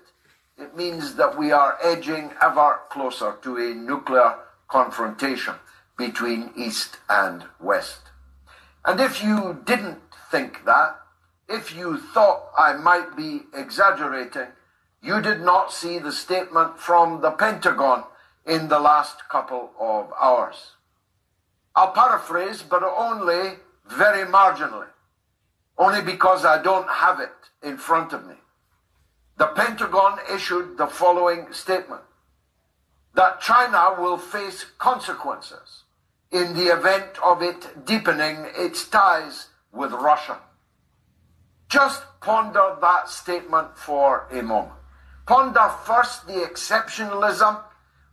[0.57, 4.35] it means that we are edging ever closer to a nuclear
[4.67, 5.55] confrontation
[5.97, 8.01] between East and West.
[8.83, 9.99] And if you didn't
[10.31, 10.99] think that,
[11.47, 14.47] if you thought I might be exaggerating,
[15.01, 18.03] you did not see the statement from the Pentagon
[18.45, 20.71] in the last couple of hours.
[21.75, 24.87] I'll paraphrase, but only very marginally,
[25.77, 28.35] only because I don't have it in front of me.
[29.37, 32.01] The Pentagon issued the following statement
[33.15, 35.83] that China will face consequences
[36.31, 40.37] in the event of it deepening its ties with Russia.
[41.67, 44.73] Just ponder that statement for a moment.
[45.25, 47.61] Ponder first the exceptionalism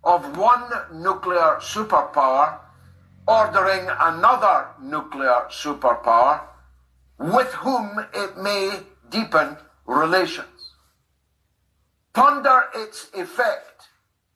[0.04, 2.58] of one nuclear superpower
[3.26, 6.40] ordering another nuclear superpower
[7.18, 10.74] with whom it may deepen relations.
[12.12, 13.88] Ponder its effect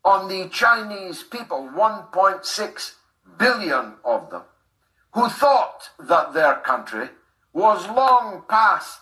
[0.04, 2.94] on the Chinese people, 1.6
[3.38, 4.42] billion of them,
[5.12, 7.08] who thought that their country
[7.52, 9.00] was long past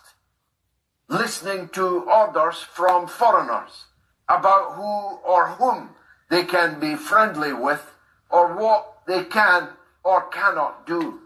[1.07, 3.85] listening to orders from foreigners
[4.27, 5.89] about who or whom
[6.29, 7.91] they can be friendly with
[8.29, 9.69] or what they can
[10.03, 11.19] or cannot do.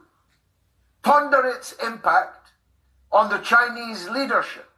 [1.02, 2.52] Ponder its impact
[3.12, 4.70] on the Chinese leadership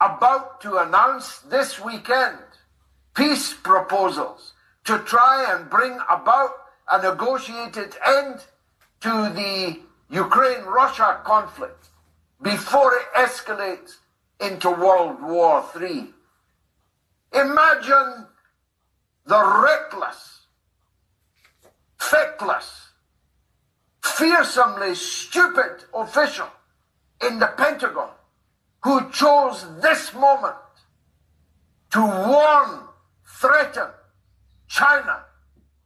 [0.00, 2.38] about to announce this weekend
[3.14, 4.52] peace proposals
[4.84, 6.50] to try and bring about
[6.92, 8.44] a negotiated end
[9.00, 11.88] to the Ukraine Russia conflict
[12.42, 13.96] before it escalates
[14.40, 16.10] into World War III.
[17.32, 18.26] Imagine
[19.26, 20.40] the reckless,
[21.98, 22.88] feckless,
[24.02, 26.48] fearsomely stupid official
[27.26, 28.10] in the Pentagon
[28.82, 30.56] who chose this moment
[31.90, 32.80] to warn,
[33.40, 33.88] threaten
[34.68, 35.24] China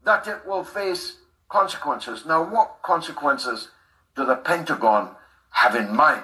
[0.05, 2.27] that it will face consequences.
[2.27, 3.69] Now, what consequences
[4.17, 5.11] do the Pentagon
[5.51, 6.23] have in mind?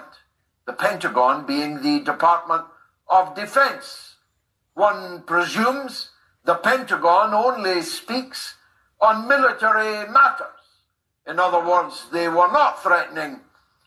[0.67, 2.65] The Pentagon being the Department
[3.09, 4.17] of Defense.
[4.75, 6.11] One presumes
[6.45, 8.55] the Pentagon only speaks
[9.01, 10.49] on military matters.
[11.27, 13.41] In other words, they were not threatening,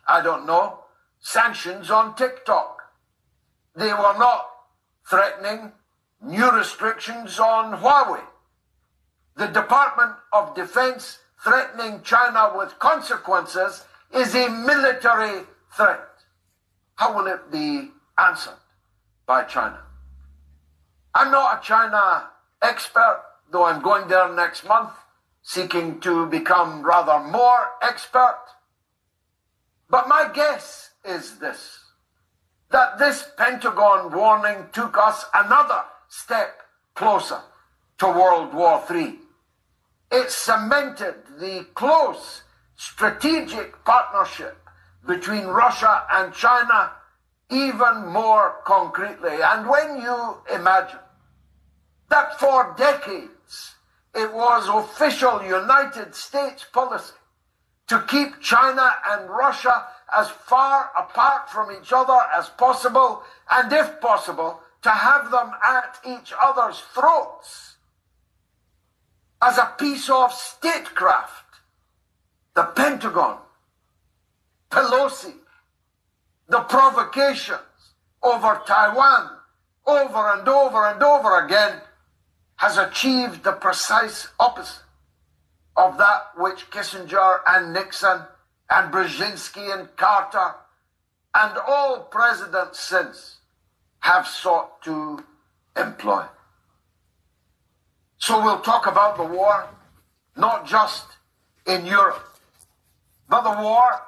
[0.07, 0.79] I don't know,
[1.19, 2.81] sanctions on TikTok.
[3.75, 4.47] They were not
[5.07, 5.71] threatening
[6.21, 8.23] new restrictions on Huawei.
[9.35, 15.43] The Department of Defense threatening China with consequences is a military
[15.75, 16.07] threat.
[16.95, 18.57] How will it be answered
[19.27, 19.79] by China?
[21.13, 22.29] I'm not a China
[22.61, 24.91] expert, though I'm going there next month,
[25.41, 28.39] seeking to become rather more expert.
[29.89, 31.79] But my guess is this
[32.69, 36.63] that this Pentagon warning took us another step
[36.95, 37.39] closer
[37.97, 39.15] to World War III.
[40.11, 42.43] It cemented the close
[42.75, 44.57] strategic partnership
[45.05, 46.91] between Russia and China
[47.49, 49.37] even more concretely.
[49.41, 50.99] And when you imagine
[52.09, 53.75] that for decades
[54.15, 57.13] it was official United States policy
[57.87, 64.01] to keep China and Russia as far apart from each other as possible, and if
[64.01, 67.75] possible, to have them at each other's throats
[69.41, 71.45] as a piece of statecraft.
[72.55, 73.37] The Pentagon,
[74.71, 75.33] Pelosi,
[76.49, 77.59] the provocations
[78.23, 79.37] over Taiwan
[79.87, 81.81] over and over and over again
[82.57, 84.83] has achieved the precise opposite
[85.75, 88.21] of that which Kissinger and Nixon
[88.69, 90.55] and Brzezinski and Carter
[91.35, 93.37] and all presidents since
[93.99, 95.23] have sought to
[95.77, 96.25] employ.
[98.17, 99.67] So we'll talk about the war,
[100.35, 101.05] not just
[101.67, 102.27] in Europe,
[103.29, 104.01] but the war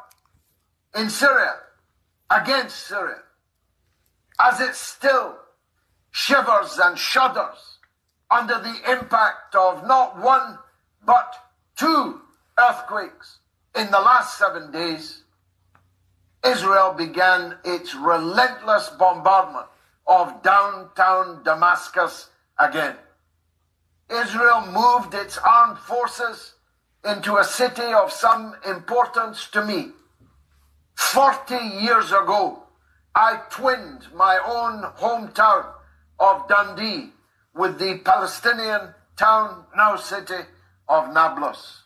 [0.95, 1.53] in Syria,
[2.31, 3.21] against Syria,
[4.39, 5.35] as it still
[6.11, 7.78] shivers and shudders
[8.31, 10.57] under the impact of not one
[11.05, 11.35] but
[11.75, 12.21] two
[12.59, 13.39] earthquakes
[13.75, 15.23] in the last seven days,
[16.45, 19.65] Israel began its relentless bombardment
[20.07, 22.95] of downtown Damascus again.
[24.09, 26.53] Israel moved its armed forces
[27.05, 29.89] into a city of some importance to me.
[30.95, 32.63] Forty years ago,
[33.15, 35.65] I twinned my own hometown
[36.19, 37.11] of Dundee
[37.59, 40.41] with the Palestinian town, now city,
[40.87, 41.83] of Nablus.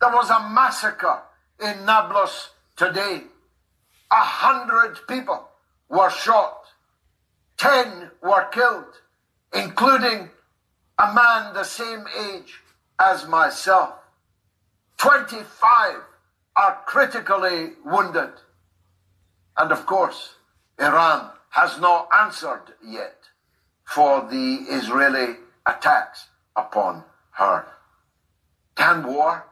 [0.00, 1.22] There was a massacre
[1.60, 3.22] in Nablus today.
[4.10, 5.48] A hundred people
[5.88, 6.64] were shot.
[7.56, 8.92] Ten were killed,
[9.54, 10.28] including
[10.98, 12.52] a man the same age
[12.98, 13.94] as myself.
[14.98, 15.94] 25
[16.56, 18.32] are critically wounded.
[19.56, 20.34] And of course,
[20.80, 23.22] Iran has not answered yet
[23.84, 27.66] for the Israeli attacks upon her.
[28.74, 29.44] Can war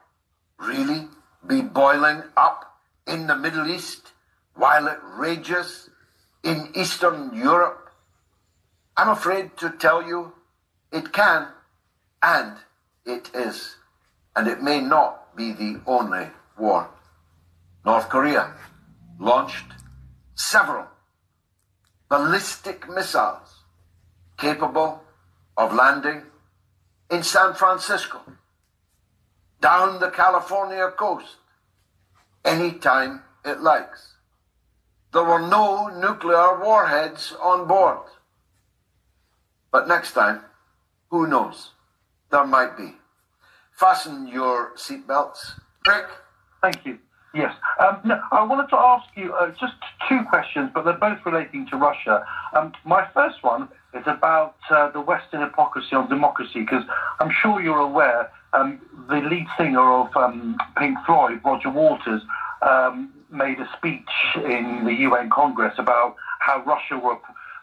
[0.58, 1.08] really
[1.46, 4.12] be boiling up in the Middle East
[4.54, 5.90] while it rages
[6.42, 7.90] in Eastern Europe?
[8.96, 10.32] I'm afraid to tell you
[10.92, 11.48] it can,
[12.22, 12.56] and
[13.06, 13.76] it is.
[14.36, 16.88] And it may not be the only war.
[17.84, 18.54] North Korea
[19.18, 19.66] launched
[20.34, 20.86] several
[22.08, 23.59] ballistic missiles
[24.40, 25.02] capable
[25.56, 26.22] of landing
[27.10, 28.20] in San Francisco,
[29.60, 31.36] down the California coast,
[32.44, 34.14] anytime it likes.
[35.12, 37.98] There were no nuclear warheads on board.
[39.72, 40.40] But next time,
[41.10, 41.70] who knows?
[42.30, 42.94] There might be.
[43.72, 45.60] Fasten your seatbelts.
[45.86, 46.06] Rick?
[46.62, 46.98] Thank you.
[47.34, 47.54] Yes.
[47.78, 49.74] Um, I wanted to ask you uh, just
[50.08, 52.24] two questions, but they're both relating to Russia.
[52.56, 56.84] Um, my first one is about uh, the Western hypocrisy on democracy, because
[57.18, 62.22] I'm sure you're aware um, the lead singer of um, Pink Floyd, Roger Waters,
[62.62, 67.18] um, made a speech in the UN Congress about how Russia were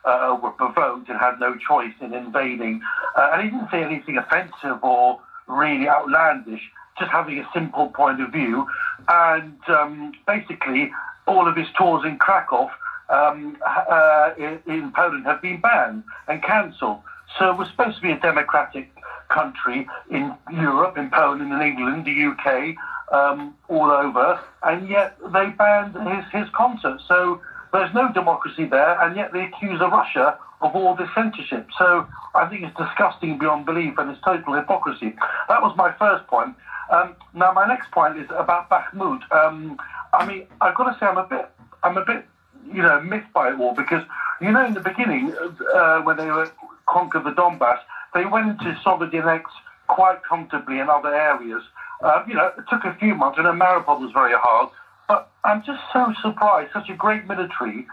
[0.05, 2.81] uh, were provoked and had no choice in invading.
[3.17, 6.61] Uh, and he didn't say anything offensive or really outlandish,
[6.97, 8.65] just having a simple point of view.
[9.09, 10.91] And um, basically,
[11.25, 12.69] all of his tours in Krakow
[13.09, 17.01] um, uh, in, in, Poland have been banned and cancelled.
[17.39, 18.89] So we're supposed to be a democratic
[19.29, 22.75] country in Europe, in Poland, in England, the UK,
[23.11, 26.99] um, all over, and yet they banned his, his concert.
[27.07, 27.41] So
[27.71, 31.67] there's no democracy there, and yet they accuse Russia of all this censorship.
[31.77, 35.15] So I think it's disgusting beyond belief, and it's total hypocrisy.
[35.47, 36.55] That was my first point.
[36.91, 39.29] Um, now my next point is about Bakhmut.
[39.31, 39.77] Um,
[40.13, 41.49] I mean, I've got to say I'm a bit,
[41.83, 42.25] I'm a bit,
[42.73, 44.03] you know, miffed by it all because
[44.41, 45.33] you know in the beginning
[45.73, 46.49] uh, when they were
[46.87, 47.79] conquered the Donbass,
[48.13, 49.43] they went into Soviet
[49.87, 51.63] quite comfortably in other areas.
[52.01, 54.69] Uh, you know, it took a few months, and Mariupol was very hard.
[55.07, 57.87] But I'm just so surprised, such a great military,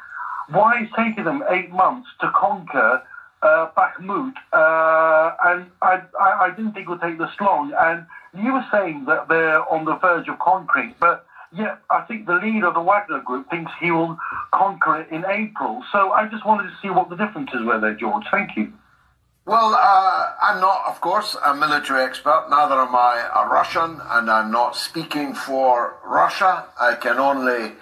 [0.50, 3.02] why it's taken them eight months to conquer
[3.42, 7.74] uh, Bakhmut, uh, and I, I, I, didn't think it would take this long.
[7.78, 8.06] And
[8.42, 11.26] you were saying that they're on the verge of conquering, but
[11.56, 14.18] yet I think the leader of the Wagner group thinks he will
[14.52, 15.82] conquer it in April.
[15.92, 18.24] So I just wanted to see what the differences were there, George.
[18.30, 18.72] Thank you.
[19.46, 22.46] Well, uh, I'm not, of course, a military expert.
[22.48, 26.64] Neither am I a Russian, and I'm not speaking for Russia.
[26.80, 27.72] I can only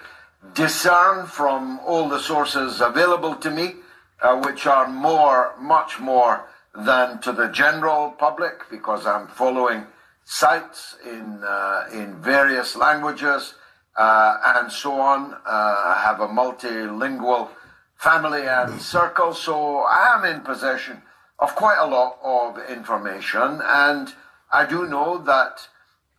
[0.53, 3.75] discern from all the sources available to me,
[4.21, 6.45] uh, which are more, much more
[6.75, 9.85] than to the general public, because I'm following
[10.25, 13.55] sites in uh, in various languages
[13.97, 15.33] and so on.
[15.33, 17.49] Uh, I have a multilingual
[17.95, 21.01] family and circle, so I am in possession
[21.39, 24.13] of quite a lot of information, and
[24.51, 25.67] I do know that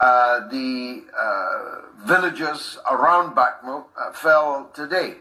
[0.00, 5.16] uh, the uh, villages around Bakhmut uh, fell today,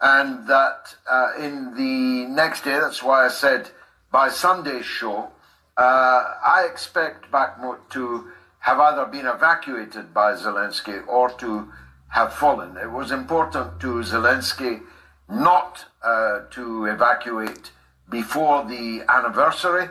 [0.00, 3.70] and that uh, in the next day, that's why I said
[4.10, 5.30] by Sunday's show,
[5.76, 11.72] uh, I expect Bakhmut to have either been evacuated by Zelensky or to
[12.08, 12.76] have fallen.
[12.76, 14.82] It was important to Zelensky
[15.28, 17.70] not uh, to evacuate
[18.10, 19.88] before the anniversary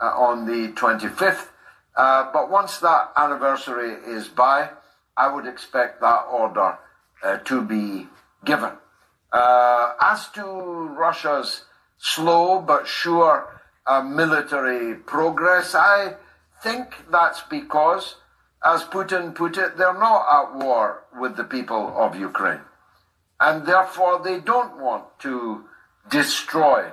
[0.00, 1.48] uh, on the 25th.
[1.96, 4.70] Uh, but once that anniversary is by,
[5.16, 6.78] I would expect that order
[7.22, 8.06] uh, to be
[8.44, 8.72] given.
[9.32, 11.64] Uh, as to Russia's
[11.98, 16.14] slow but sure uh, military progress, I
[16.62, 18.16] think that's because,
[18.64, 22.60] as Putin put it, they're not at war with the people of Ukraine.
[23.40, 25.64] And therefore, they don't want to
[26.10, 26.90] destroy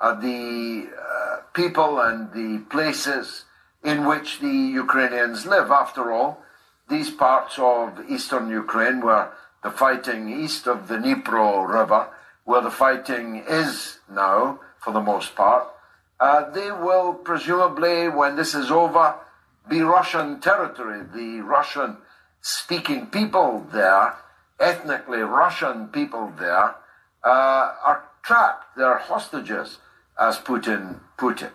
[0.00, 3.44] uh, the uh, people and the places
[3.82, 5.70] in which the Ukrainians live.
[5.70, 6.42] After all,
[6.88, 9.32] these parts of eastern Ukraine, where
[9.62, 12.08] the fighting east of the Dnipro River,
[12.44, 15.66] where the fighting is now, for the most part,
[16.20, 19.14] uh, they will presumably, when this is over,
[19.70, 21.02] be Russian territory.
[21.14, 21.96] The Russian
[22.42, 24.16] speaking people there,
[24.58, 26.74] ethnically Russian people there,
[27.24, 28.76] uh, are trapped.
[28.76, 29.78] They're hostages
[30.18, 31.52] as Putin put it.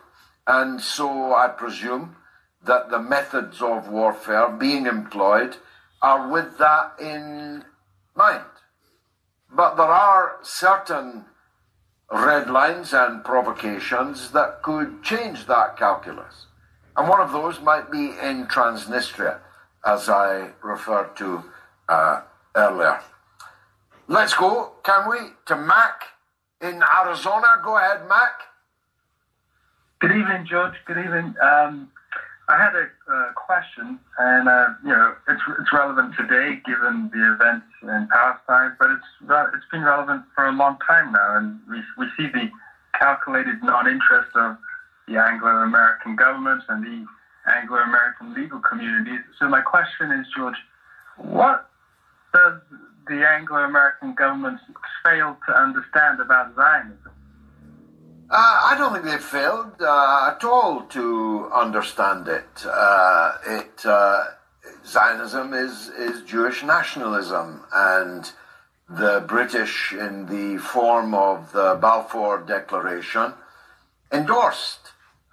[0.48, 2.16] And so I presume
[2.64, 5.58] that the methods of warfare being employed
[6.02, 7.66] are with that in
[8.16, 8.44] mind.
[9.52, 11.26] But there are certain
[12.12, 16.46] red lines and provocations that could change that calculus.
[16.98, 19.40] And one of those might be in Transnistria,
[19.86, 21.44] as I referred to
[21.90, 22.22] uh,
[22.56, 23.00] earlier.
[24.08, 25.18] Let's go, can we,
[25.48, 26.04] to Mac
[26.62, 27.60] in Arizona?
[27.64, 28.42] Go ahead, Mac.
[30.00, 30.74] Good evening, George.
[30.86, 31.34] Good evening.
[31.42, 31.90] Um,
[32.48, 37.34] I had a uh, question, and uh, you know it's it's relevant today given the
[37.34, 39.10] events in Palestine, but it's
[39.56, 42.52] it's been relevant for a long time now, and we we see the
[43.00, 44.58] calculated non-interest of
[45.08, 47.06] the Anglo-American governments and the
[47.48, 49.22] Anglo-American legal communities.
[49.40, 50.56] So my question is, George,
[51.18, 51.70] what
[52.34, 52.60] does
[53.08, 54.64] the Anglo-American governments
[55.04, 57.12] fail to understand about Zionism?
[58.30, 62.66] Uh, I don't think they've failed uh, at all to understand it.
[62.66, 64.24] Uh, it uh,
[64.86, 68.32] Zionism is, is Jewish nationalism, and
[68.90, 73.34] the British, in the form of the Balfour Declaration,
[74.12, 74.85] endorsed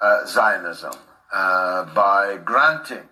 [0.03, 0.93] uh, Zionism
[1.33, 3.09] uh, by granting,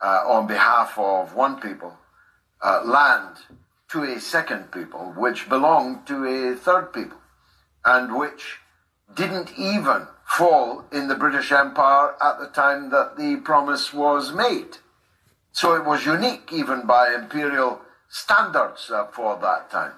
[0.00, 1.98] on behalf of one people,
[2.84, 3.36] land
[3.90, 7.18] to a second people, which belonged to a third people,
[7.84, 8.58] and which
[9.14, 14.78] didn't even fall in the British Empire at the time that the promise was made.
[15.52, 19.92] So it was unique even by imperial standards uh, for that time.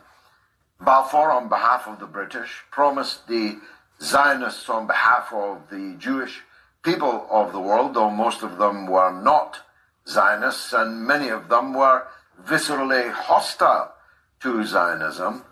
[0.80, 3.58] Balfour, on behalf of the British, promised the
[4.00, 6.42] Zionists on behalf of the Jewish
[6.82, 9.60] people of the world, though most of them were not
[10.06, 12.06] Zionists and many of them were
[12.46, 13.92] viscerally hostile
[14.40, 15.44] to Zionism,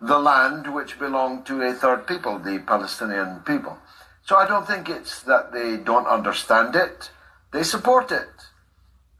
[0.00, 3.78] the land which belonged to a third people, the Palestinian people.
[4.24, 7.10] So I don't think it's that they don't understand it.
[7.52, 8.28] They support it.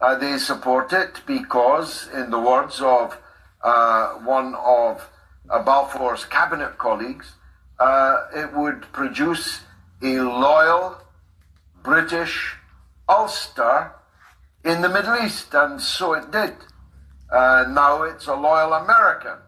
[0.00, 3.16] Uh, they support it because, in the words of
[3.62, 5.08] uh, one of
[5.48, 7.32] uh, Balfour's cabinet colleagues,
[7.78, 9.60] uh, it would produce
[10.02, 10.98] a loyal
[11.82, 12.56] British
[13.08, 13.92] Ulster
[14.64, 16.54] in the Middle East, and so it did.
[17.30, 19.38] Uh, now it's a loyal American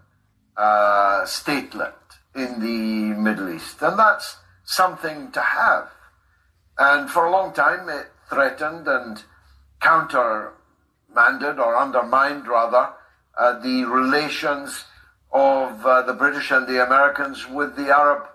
[0.56, 1.94] uh, statelet
[2.34, 3.80] in the Middle East.
[3.80, 5.88] And that's something to have.
[6.78, 9.22] And for a long time, it threatened and
[9.80, 12.90] countermanded or undermined, rather,
[13.38, 14.84] uh, the relations
[15.32, 18.26] of uh, the British and the Americans with the Arab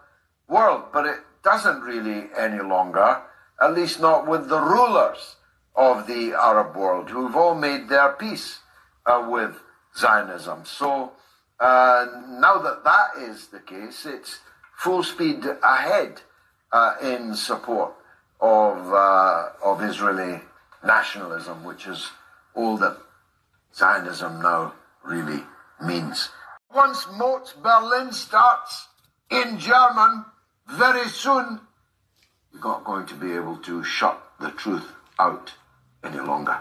[0.47, 0.83] world.
[0.93, 3.21] But it doesn't really any longer,
[3.61, 5.35] at least not with the rulers
[5.75, 8.59] of the Arab world, who've all made their peace
[9.05, 9.55] uh, with
[9.97, 10.65] Zionism.
[10.65, 11.13] So
[11.59, 14.39] uh, now that that is the case, it's
[14.77, 16.21] full speed ahead
[16.71, 17.93] uh, in support
[18.39, 20.41] of, uh, of Israeli
[20.83, 22.09] nationalism, which is
[22.55, 22.97] all that
[23.75, 24.73] Zionism now
[25.03, 25.43] really
[25.81, 26.29] means.
[26.74, 28.88] Once MOATS Berlin starts
[29.30, 30.24] in German,
[30.69, 31.59] very soon
[32.53, 34.88] you're not going to be able to shut the truth
[35.19, 35.53] out
[36.03, 36.57] any longer.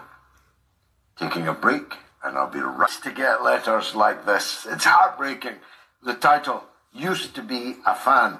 [1.17, 4.67] Taking a break, and I'll be right to get letters like this.
[4.69, 5.55] It's heartbreaking.
[6.03, 8.39] The title used to be a fan.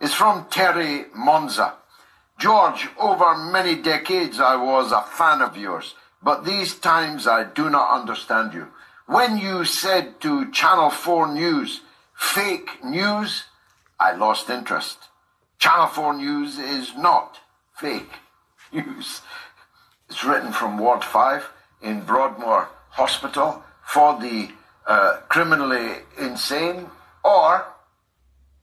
[0.00, 1.74] It's from Terry Monza.
[2.38, 7.70] George, over many decades I was a fan of yours, but these times I do
[7.70, 8.68] not understand you.
[9.06, 11.82] When you said to Channel 4 News,
[12.14, 13.44] fake news,
[14.00, 14.96] I lost interest.
[15.58, 17.38] Channel 4 News is not
[17.76, 18.10] fake
[18.72, 19.20] news.
[20.08, 21.46] It's written from Ward 5
[21.82, 24.48] in Broadmoor Hospital for the
[24.86, 26.86] uh, criminally insane,
[27.22, 27.66] or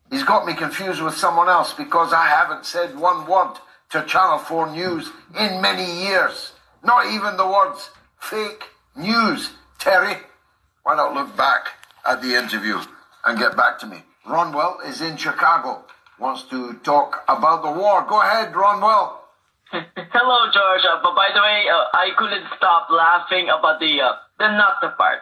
[0.10, 3.58] he's got me confused with someone else because I haven't said one word
[3.92, 6.54] to Channel 4 News in many years.
[6.84, 8.64] Not even the words fake
[8.96, 9.52] news.
[9.78, 10.18] Terry,
[10.84, 11.68] why not look back
[12.06, 12.78] at the interview
[13.26, 14.04] and get back to me?
[14.28, 15.86] Ronwell is in Chicago,
[16.20, 18.06] wants to talk about the war.
[18.08, 19.18] Go ahead, Ronwell.
[19.72, 20.86] Hello, George.
[20.86, 24.82] Uh, but by the way, uh, I couldn't stop laughing about the uh, the not
[24.82, 25.22] the part.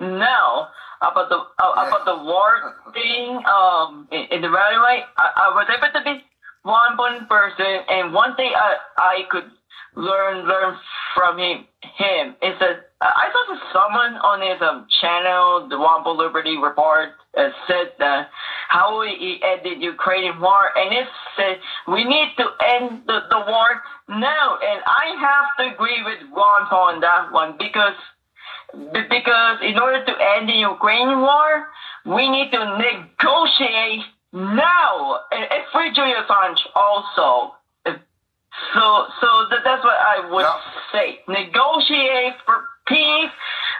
[0.00, 0.68] Now
[1.02, 5.66] about the uh, about the war thing um, in, in the railway, I, I was
[5.68, 6.22] able to be
[6.62, 9.50] one one person, and one thing I I could
[9.96, 10.76] learn learn
[11.14, 16.04] from him him is that I saw that someone on his um, channel, the Ron
[16.04, 18.28] Paul Liberty Report, uh, said that
[18.68, 22.44] how he ended Ukrainian war, and it said we need to
[22.76, 23.68] end the, the war
[24.08, 24.58] now.
[24.60, 27.96] And I have to agree with Ron Paul on that one because
[28.92, 31.68] because in order to end the Ukrainian war,
[32.04, 35.20] we need to negotiate now.
[35.32, 37.56] And, and free Julian Assange also.
[38.74, 40.60] So, so that, that's what I would yeah.
[40.92, 41.20] say.
[41.26, 43.32] Negotiate for peace,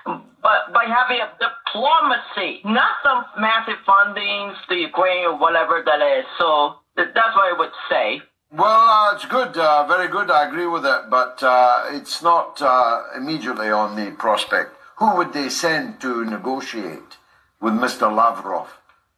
[0.07, 6.25] but by having a diplomacy, not some massive fundings to Ukraine or whatever that is.
[6.39, 8.23] So that's what I would say.
[8.53, 10.31] Well, uh, it's good, uh, very good.
[10.31, 14.75] I agree with it, but uh, it's not uh, immediately on the prospect.
[14.97, 17.17] Who would they send to negotiate
[17.61, 18.15] with Mr.
[18.15, 18.69] Lavrov?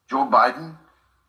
[0.08, 0.76] Joe Biden?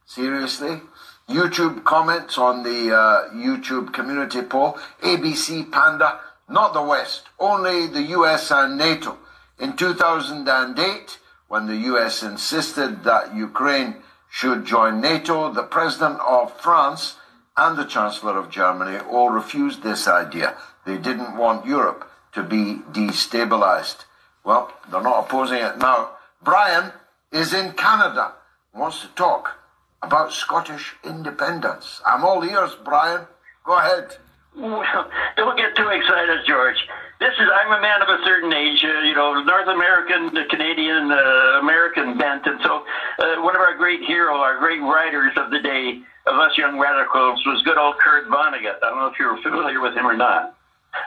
[0.05, 0.81] Seriously?
[1.29, 4.77] YouTube comments on the uh, YouTube community poll.
[5.01, 6.19] ABC Panda,
[6.49, 9.17] not the West, only the US and NATO.
[9.59, 13.95] In 2008, when the US insisted that Ukraine
[14.29, 17.17] should join NATO, the President of France
[17.55, 20.55] and the Chancellor of Germany all refused this idea.
[20.85, 24.05] They didn't want Europe to be destabilized.
[24.43, 26.09] Well, they're not opposing it now.
[26.41, 26.91] Brian
[27.31, 28.33] is in Canada,
[28.73, 29.59] wants to talk
[30.01, 32.01] about Scottish independence.
[32.05, 33.27] I'm all ears, Brian.
[33.63, 34.17] Go ahead.
[34.55, 34.83] Well,
[35.37, 36.77] don't get too excited, George.
[37.19, 41.11] This is, I'm a man of a certain age, uh, you know, North American, Canadian,
[41.11, 42.45] uh, American bent.
[42.45, 42.83] And so
[43.19, 46.79] uh, one of our great heroes, our great writers of the day, of us young
[46.79, 48.83] radicals, was good old Kurt Vonnegut.
[48.83, 50.55] I don't know if you're familiar with him or not.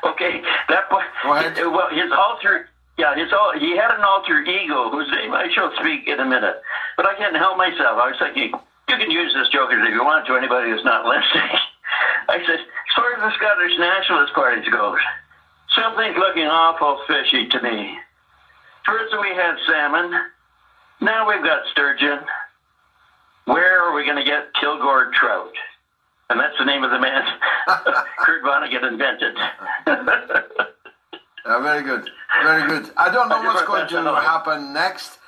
[0.05, 1.07] Okay, that point.
[1.25, 2.69] Well, his alter,
[2.99, 6.25] yeah, his all he had an alter ego whose name I shall speak in a
[6.25, 6.61] minute.
[6.97, 7.99] But I can't help myself.
[8.01, 8.53] I was thinking,
[8.89, 11.61] you can use this joke if you want to anybody who's not listening.
[12.29, 14.99] I said, as far as the Scottish Nationalist Party goes,
[15.75, 17.99] something's looking awful fishy to me.
[18.85, 20.13] First we had salmon,
[21.01, 22.21] now we've got sturgeon.
[23.45, 25.53] Where are we going to get Kilgore trout?
[26.31, 27.23] And that's the name of the man
[28.19, 29.37] Kurt Vonnegut invented.
[31.47, 32.11] yeah, very good.
[32.43, 32.91] Very good.
[32.97, 35.19] I don't know what's going to happen next.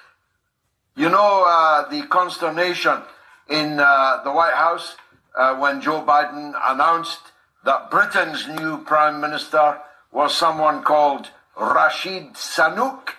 [0.96, 3.02] You know, uh, the consternation
[3.48, 4.96] in uh, the White House
[5.36, 7.20] uh, when Joe Biden announced
[7.64, 9.78] that Britain's new Prime Minister
[10.12, 13.10] was someone called Rashid Sunak.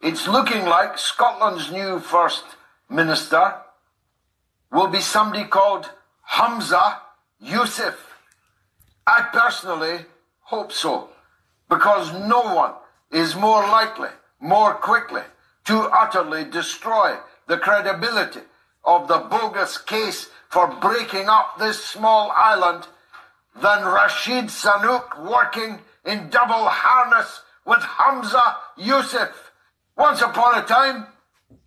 [0.00, 2.44] It's looking like Scotland's new First
[2.88, 3.54] Minister
[4.70, 5.90] will be somebody called
[6.32, 6.98] Humza
[7.42, 7.96] Yousaf.
[9.06, 10.06] I personally
[10.40, 11.10] hope so,
[11.68, 12.72] because no one
[13.10, 14.10] is more likely,
[14.40, 15.22] more quickly,
[15.64, 17.16] to utterly destroy
[17.46, 18.40] the credibility
[18.84, 22.86] of the bogus case for breaking up this small island
[23.60, 29.32] than Rashid Sunak working in double harness with Humza Yousaf.
[29.96, 31.06] Once upon a time,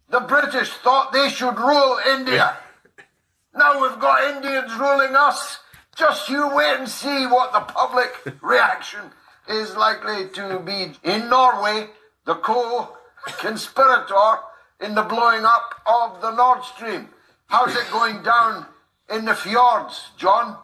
[0.10, 2.58] the British thought they should rule India.
[3.56, 5.60] now we've got Indians ruling us.
[5.96, 8.12] Just you wait and see what the public
[8.42, 9.02] reaction
[9.48, 10.94] is likely to be.
[11.04, 11.90] In Norway,
[12.26, 14.40] the co-conspirator
[14.82, 17.10] in the blowing up of the Nord Stream.
[17.50, 18.68] How's it going down
[19.10, 20.56] in the fjords, John?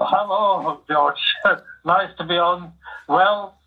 [0.00, 1.20] Hello, George.
[1.84, 2.72] nice to be on.
[3.06, 3.58] Well,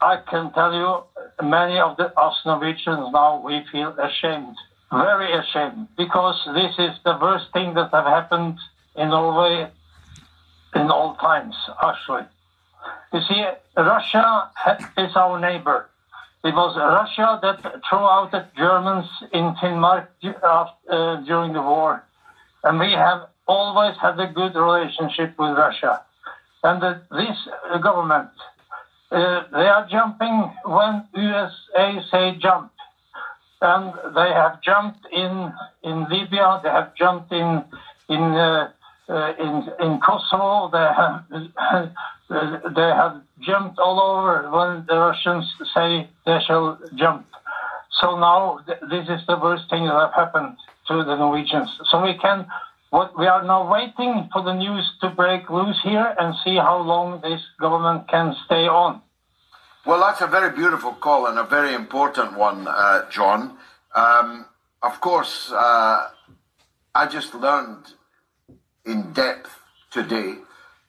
[0.00, 4.56] I can tell you, many of the, us Norwegians now, we feel ashamed,
[4.90, 8.56] very ashamed, because this is the worst thing that have happened
[8.96, 9.70] in Norway
[10.74, 12.24] in all times, actually.
[13.12, 13.44] You see,
[13.76, 14.50] Russia
[14.96, 15.90] is our neighbor.
[16.42, 20.08] It was Russia that threw out the Germans in Finnmark
[20.42, 22.02] uh, during the war.
[22.64, 26.02] And we have always had a good relationship with Russia.
[26.62, 27.36] And the, this
[27.82, 28.30] government,
[29.10, 32.72] uh, they are jumping when USA say jump.
[33.60, 35.52] And they have jumped in,
[35.82, 37.64] in Libya, they have jumped in,
[38.08, 38.70] in, uh,
[39.10, 41.24] uh, in, in Kosovo, they have,
[42.74, 45.44] they have jumped all over when the Russians
[45.74, 47.26] say they shall jump.
[48.00, 50.56] So now th- this is the worst thing that have happened
[50.88, 51.70] to the Norwegians.
[51.90, 52.46] So we can
[52.90, 56.80] what we are now waiting for the news to break loose here and see how
[56.80, 59.02] long this government can stay on.
[59.84, 63.58] Well, that's a very beautiful call and a very important one, uh, John.
[63.96, 64.46] Um,
[64.80, 66.08] of course, uh,
[66.94, 67.84] I just learned
[68.86, 69.50] in depth
[69.90, 70.36] today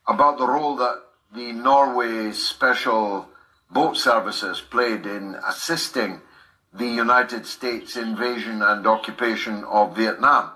[0.07, 1.01] about the role that
[1.33, 3.27] the Norway Special
[3.71, 6.21] Boat Services played in assisting
[6.77, 10.51] the United States invasion and occupation of Vietnam.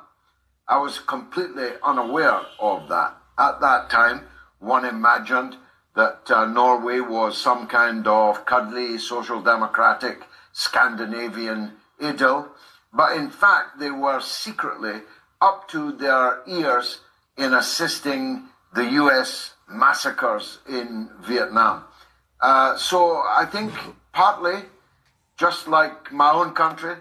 [0.67, 3.15] I was completely unaware of that.
[3.37, 4.27] At that time,
[4.59, 5.55] one imagined
[5.95, 12.49] that uh, Norway was some kind of cuddly, social democratic, Scandinavian idyll,
[12.93, 15.01] but in fact, they were secretly
[15.41, 16.99] up to their ears
[17.37, 21.83] in assisting the US massacres in Vietnam.
[22.41, 23.71] Uh, so I think
[24.13, 24.63] partly,
[25.39, 26.95] just like my own country,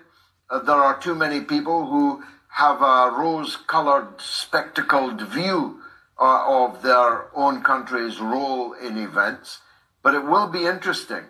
[0.48, 5.80] uh, there are too many people who have a rose-colored, spectacled view
[6.18, 9.58] uh, of their own country's role in events.
[10.02, 11.24] But it will be interesting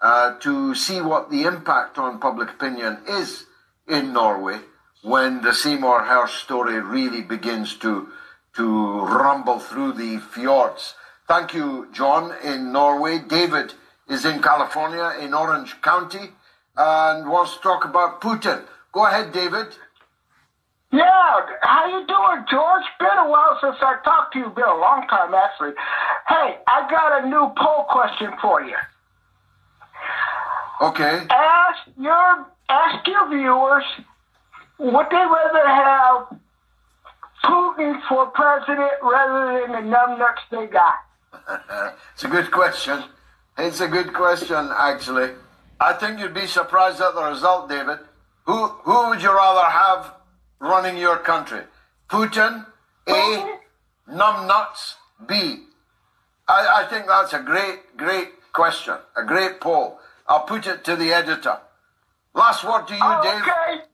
[0.00, 3.46] uh, to see what the impact on public opinion is
[3.88, 4.60] in Norway
[5.02, 8.08] when the Seymour Hersh story really begins to
[8.56, 10.94] to rumble through the fjords.
[11.28, 13.20] Thank you, John, in Norway.
[13.20, 13.74] David
[14.08, 16.30] is in California, in Orange County,
[16.76, 18.64] and wants to talk about Putin.
[18.92, 19.68] Go ahead, David.
[20.92, 22.82] Yeah, how you doing, George?
[22.98, 24.50] Been a while since I talked to you.
[24.50, 25.72] Been a long time, actually.
[26.28, 28.76] Hey, I got a new poll question for you.
[30.80, 31.26] Okay.
[31.30, 33.84] Ask your ask your viewers
[34.80, 36.38] would they rather have
[37.44, 40.94] Putin for president rather than the numbnuts they got?
[42.14, 43.04] it's a good question.
[43.58, 45.32] It's a good question, actually.
[45.80, 47.98] I think you'd be surprised at the result, David.
[48.44, 50.12] Who who would you rather have
[50.58, 51.62] running your country?
[52.08, 52.66] Putin,
[53.08, 53.58] A,
[54.10, 54.94] numbnuts,
[55.26, 55.64] B.
[56.48, 59.98] I, I think that's a great, great question, a great poll.
[60.28, 61.58] I'll put it to the editor.
[62.34, 63.42] Last word to you, oh, Dave.
[63.42, 63.84] Okay.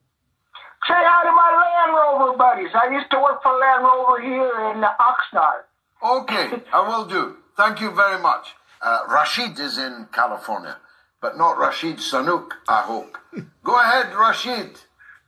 [0.89, 2.70] Say hi to my Land Rover buddies.
[2.74, 5.62] I used to work for Land Rover here in Oxnard.
[6.03, 7.37] Okay, I will do.
[7.57, 8.55] Thank you very much.
[8.82, 10.76] Uh, Rashid is in California,
[11.20, 13.16] but not Rashid Sanook, I hope.
[13.64, 14.78] Go ahead, Rashid.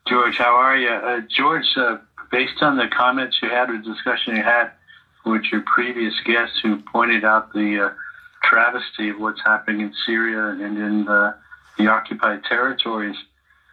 [0.07, 0.89] George, how are you?
[0.89, 1.99] Uh, George, uh,
[2.30, 4.70] based on the comments you had or discussion you had
[5.24, 7.95] with your previous guest who pointed out the uh,
[8.43, 11.34] travesty of what's happening in Syria and in the,
[11.78, 13.16] the occupied territories,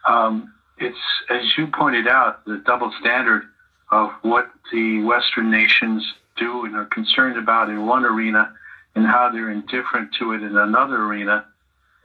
[0.06, 0.98] um, it's,
[1.30, 3.44] as you pointed out, the double standard
[3.90, 6.04] of what the Western nations
[6.36, 8.52] do and are concerned about in one arena
[8.94, 11.46] and how they're indifferent to it in another arena.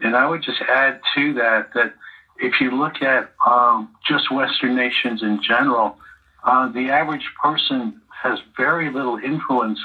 [0.02, 1.94] And I would just add to that that
[2.40, 5.98] if you look at um, just Western nations in general,
[6.44, 9.80] uh, the average person has very little influence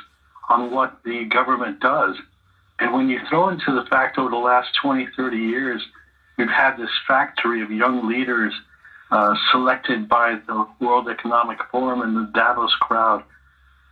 [0.49, 2.17] on what the government does.
[2.79, 5.83] And when you throw into the fact over the last 20, 30 years,
[6.37, 8.53] we've had this factory of young leaders
[9.11, 13.23] uh, selected by the World Economic Forum and the Davos crowd.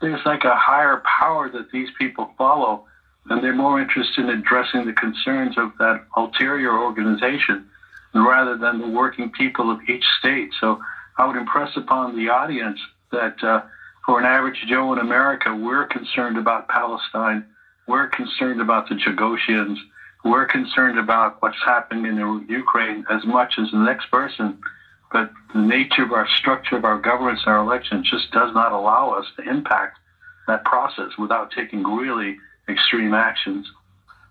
[0.01, 2.85] There's like a higher power that these people follow,
[3.31, 7.67] and they're more interested in addressing the concerns of that ulterior organization
[8.15, 10.51] rather than the working people of each state.
[10.61, 10.81] So
[11.19, 12.79] I would impress upon the audience
[13.11, 13.63] that uh,
[14.07, 17.45] for an average Joe in America, we're concerned about Palestine.
[17.87, 19.77] We're concerned about the Chagossians.
[20.25, 24.59] We're concerned about what's happening in Ukraine as much as the next person.
[25.13, 28.73] But the nature of our structure of our governments and our elections just does not
[28.73, 29.99] allow us to impact
[30.47, 32.37] that process without taking really
[32.69, 33.71] extreme actions.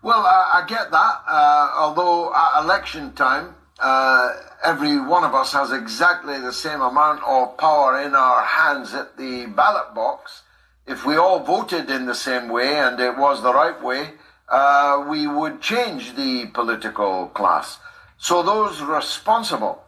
[0.01, 1.23] Well, uh, I get that.
[1.27, 7.23] Uh, although at election time, uh, every one of us has exactly the same amount
[7.23, 10.43] of power in our hands at the ballot box
[10.85, 14.11] if we all voted in the same way and it was the right way,
[14.49, 17.79] uh, we would change the political class.
[18.17, 19.83] So those responsible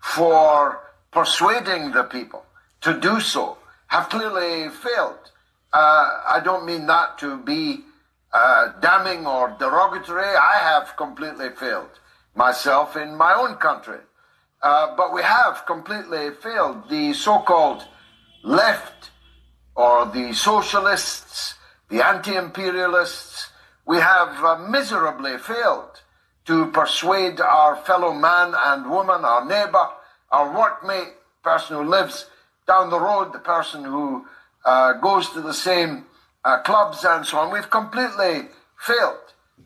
[0.00, 0.80] for
[1.10, 2.44] persuading the people
[2.82, 5.30] to do so have clearly failed.
[5.74, 7.80] Uh, I don't mean that to be
[8.32, 10.24] uh, damning or derogatory.
[10.24, 11.90] I have completely failed
[12.36, 13.98] myself in my own country.
[14.62, 17.84] Uh, but we have completely failed the so-called
[18.44, 19.10] left
[19.74, 21.54] or the socialists,
[21.90, 23.48] the anti-imperialists.
[23.84, 26.02] We have uh, miserably failed
[26.46, 29.88] to persuade our fellow man and woman, our neighbor,
[30.30, 32.26] our workmate, person who lives
[32.66, 34.24] down the road, the person who
[34.64, 36.06] uh, goes to the same
[36.44, 37.52] uh, clubs and so on.
[37.52, 38.48] We've completely
[38.78, 39.18] failed.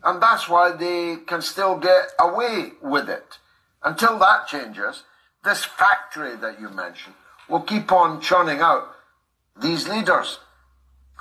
[0.03, 3.37] And that's why they can still get away with it.
[3.83, 5.03] Until that changes,
[5.43, 7.15] this factory that you mentioned
[7.49, 8.87] will keep on churning out
[9.61, 10.39] these leaders.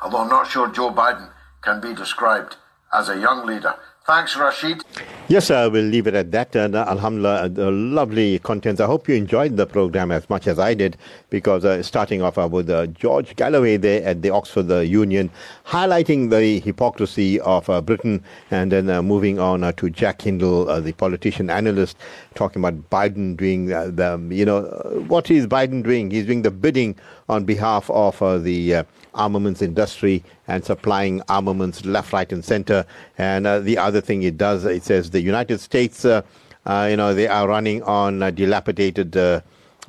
[0.02, 1.30] Although I'm not sure Joe Biden
[1.62, 2.56] can be described
[2.92, 3.74] as a young leader.
[4.08, 4.82] Thanks, Rashid.
[5.28, 6.56] Yes, I will leave it at that.
[6.56, 8.80] And uh, Alhamdulillah, uh, lovely contents.
[8.80, 10.96] I hope you enjoyed the program as much as I did,
[11.28, 15.28] because uh, starting off uh, with uh, George Galloway there at the Oxford Union,
[15.66, 21.50] highlighting the hypocrisy of uh, Britain, and then moving on to Jackson Hinkle, the politician
[21.50, 21.98] analyst,
[22.34, 24.62] talking about Biden doing the, you know,
[25.08, 26.10] what is Biden doing?
[26.10, 26.96] He's doing the bidding
[27.28, 28.86] on behalf of the
[29.18, 32.86] armaments industry and supplying armaments left, right, and center.
[33.18, 36.22] And uh, the other thing it does, it says the United States, uh,
[36.64, 39.16] uh, you know, they are running on dilapidated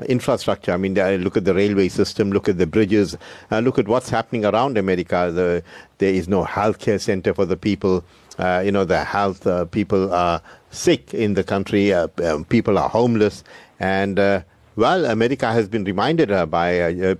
[0.07, 0.71] infrastructure.
[0.71, 3.17] I mean, look at the railway system, look at the bridges,
[3.51, 5.31] uh, look at what's happening around America.
[5.33, 5.63] The,
[5.97, 8.03] there is no healthcare center for the people.
[8.37, 11.91] Uh, you know, the health uh, people are sick in the country.
[11.93, 13.43] Um, people are homeless,
[13.79, 14.17] and
[14.75, 16.71] well, America has been reminded by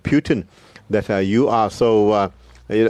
[0.03, 0.45] Putin
[0.89, 2.29] that uh, you are so, uh,
[2.69, 2.89] you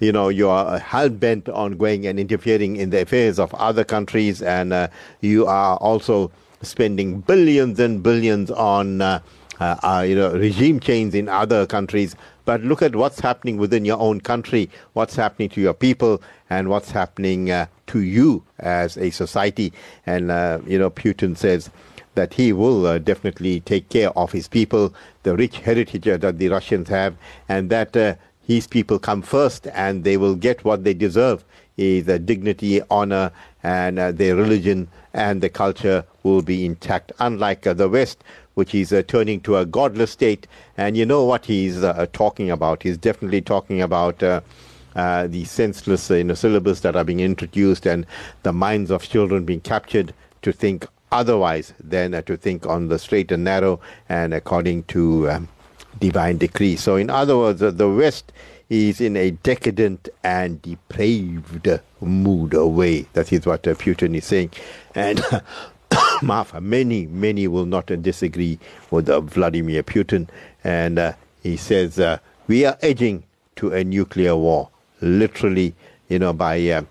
[0.12, 4.42] know, you are hell bent on going and interfering in the affairs of other countries,
[4.42, 4.88] and uh,
[5.20, 6.30] you are also
[6.62, 9.20] spending billions and billions on, uh,
[9.60, 12.14] uh, you know, regime change in other countries.
[12.44, 16.20] But look at what's happening within your own country, what's happening to your people,
[16.50, 19.72] and what's happening uh, to you as a society.
[20.06, 20.26] And
[20.68, 21.70] you know, Putin says
[22.14, 26.38] that he will uh, definitely take care of his people, the rich heritage uh, that
[26.38, 27.16] the Russians have,
[27.48, 28.14] and that uh,
[28.46, 31.44] his people come first and they will get what they deserve
[31.76, 33.30] is uh, dignity, honor,
[33.62, 38.22] and uh, their religion and the culture will be intact, unlike uh, the West,
[38.54, 40.46] which is turning to a godless state.
[40.76, 41.80] And you know what he's
[42.12, 42.82] talking about?
[42.82, 44.22] He's definitely talking about.
[44.94, 48.04] Uh, the senseless uh, syllabus that are being introduced and
[48.42, 52.98] the minds of children being captured to think otherwise than uh, to think on the
[52.98, 55.48] straight and narrow and according to um,
[56.00, 56.76] divine decree.
[56.76, 58.32] So, in other words, uh, the West
[58.70, 61.68] is in a decadent and depraved
[62.00, 63.02] mood away.
[63.12, 64.52] That is what uh, Putin is saying.
[64.94, 65.22] And
[66.60, 68.58] many, many will not disagree
[68.90, 70.28] with uh, Vladimir Putin.
[70.64, 73.24] And uh, he says, uh, we are edging
[73.56, 74.70] to a nuclear war,
[75.02, 75.74] literally,
[76.08, 76.86] you know, by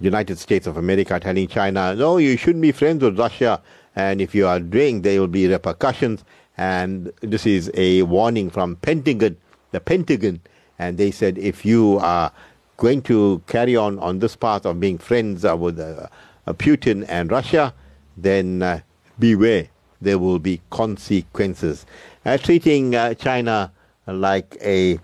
[0.00, 3.60] United States of America telling China, no, you shouldn't be friends with Russia,
[3.94, 6.24] and if you are doing, there will be repercussions.
[6.56, 9.36] And this is a warning from Pentagon,
[9.70, 10.40] the Pentagon,
[10.78, 12.32] and they said if you are
[12.76, 16.08] going to carry on on this path of being friends uh, with uh,
[16.54, 17.74] Putin and Russia,
[18.16, 18.80] then uh,
[19.18, 19.68] beware,
[20.00, 21.84] there will be consequences.
[22.24, 23.70] Uh, treating China
[24.06, 24.98] like a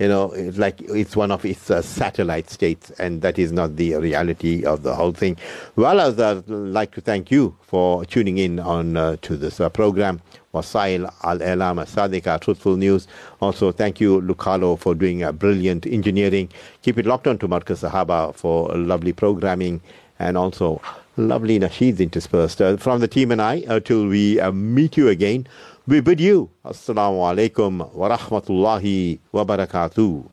[0.00, 3.76] you know, it's like it's one of its uh, satellite states, and that is not
[3.76, 5.36] the reality of the whole thing.
[5.76, 10.22] Well, I'd like to thank you for tuning in on uh, to this uh, program.
[10.54, 13.06] Wasail Al Elam Sadika, Truthful News.
[13.42, 16.48] Also, thank you, Lucalo, for doing uh, brilliant engineering.
[16.80, 19.82] Keep it locked on to Marcus Sahaba for lovely programming
[20.18, 20.80] and also
[21.18, 22.60] lovely nasheeds interspersed.
[22.62, 25.46] Uh, from the team and I, uh, till we uh, meet you again
[25.90, 30.30] we bid you Assalamu alaikum wa rahmatullahi wa barakatuh.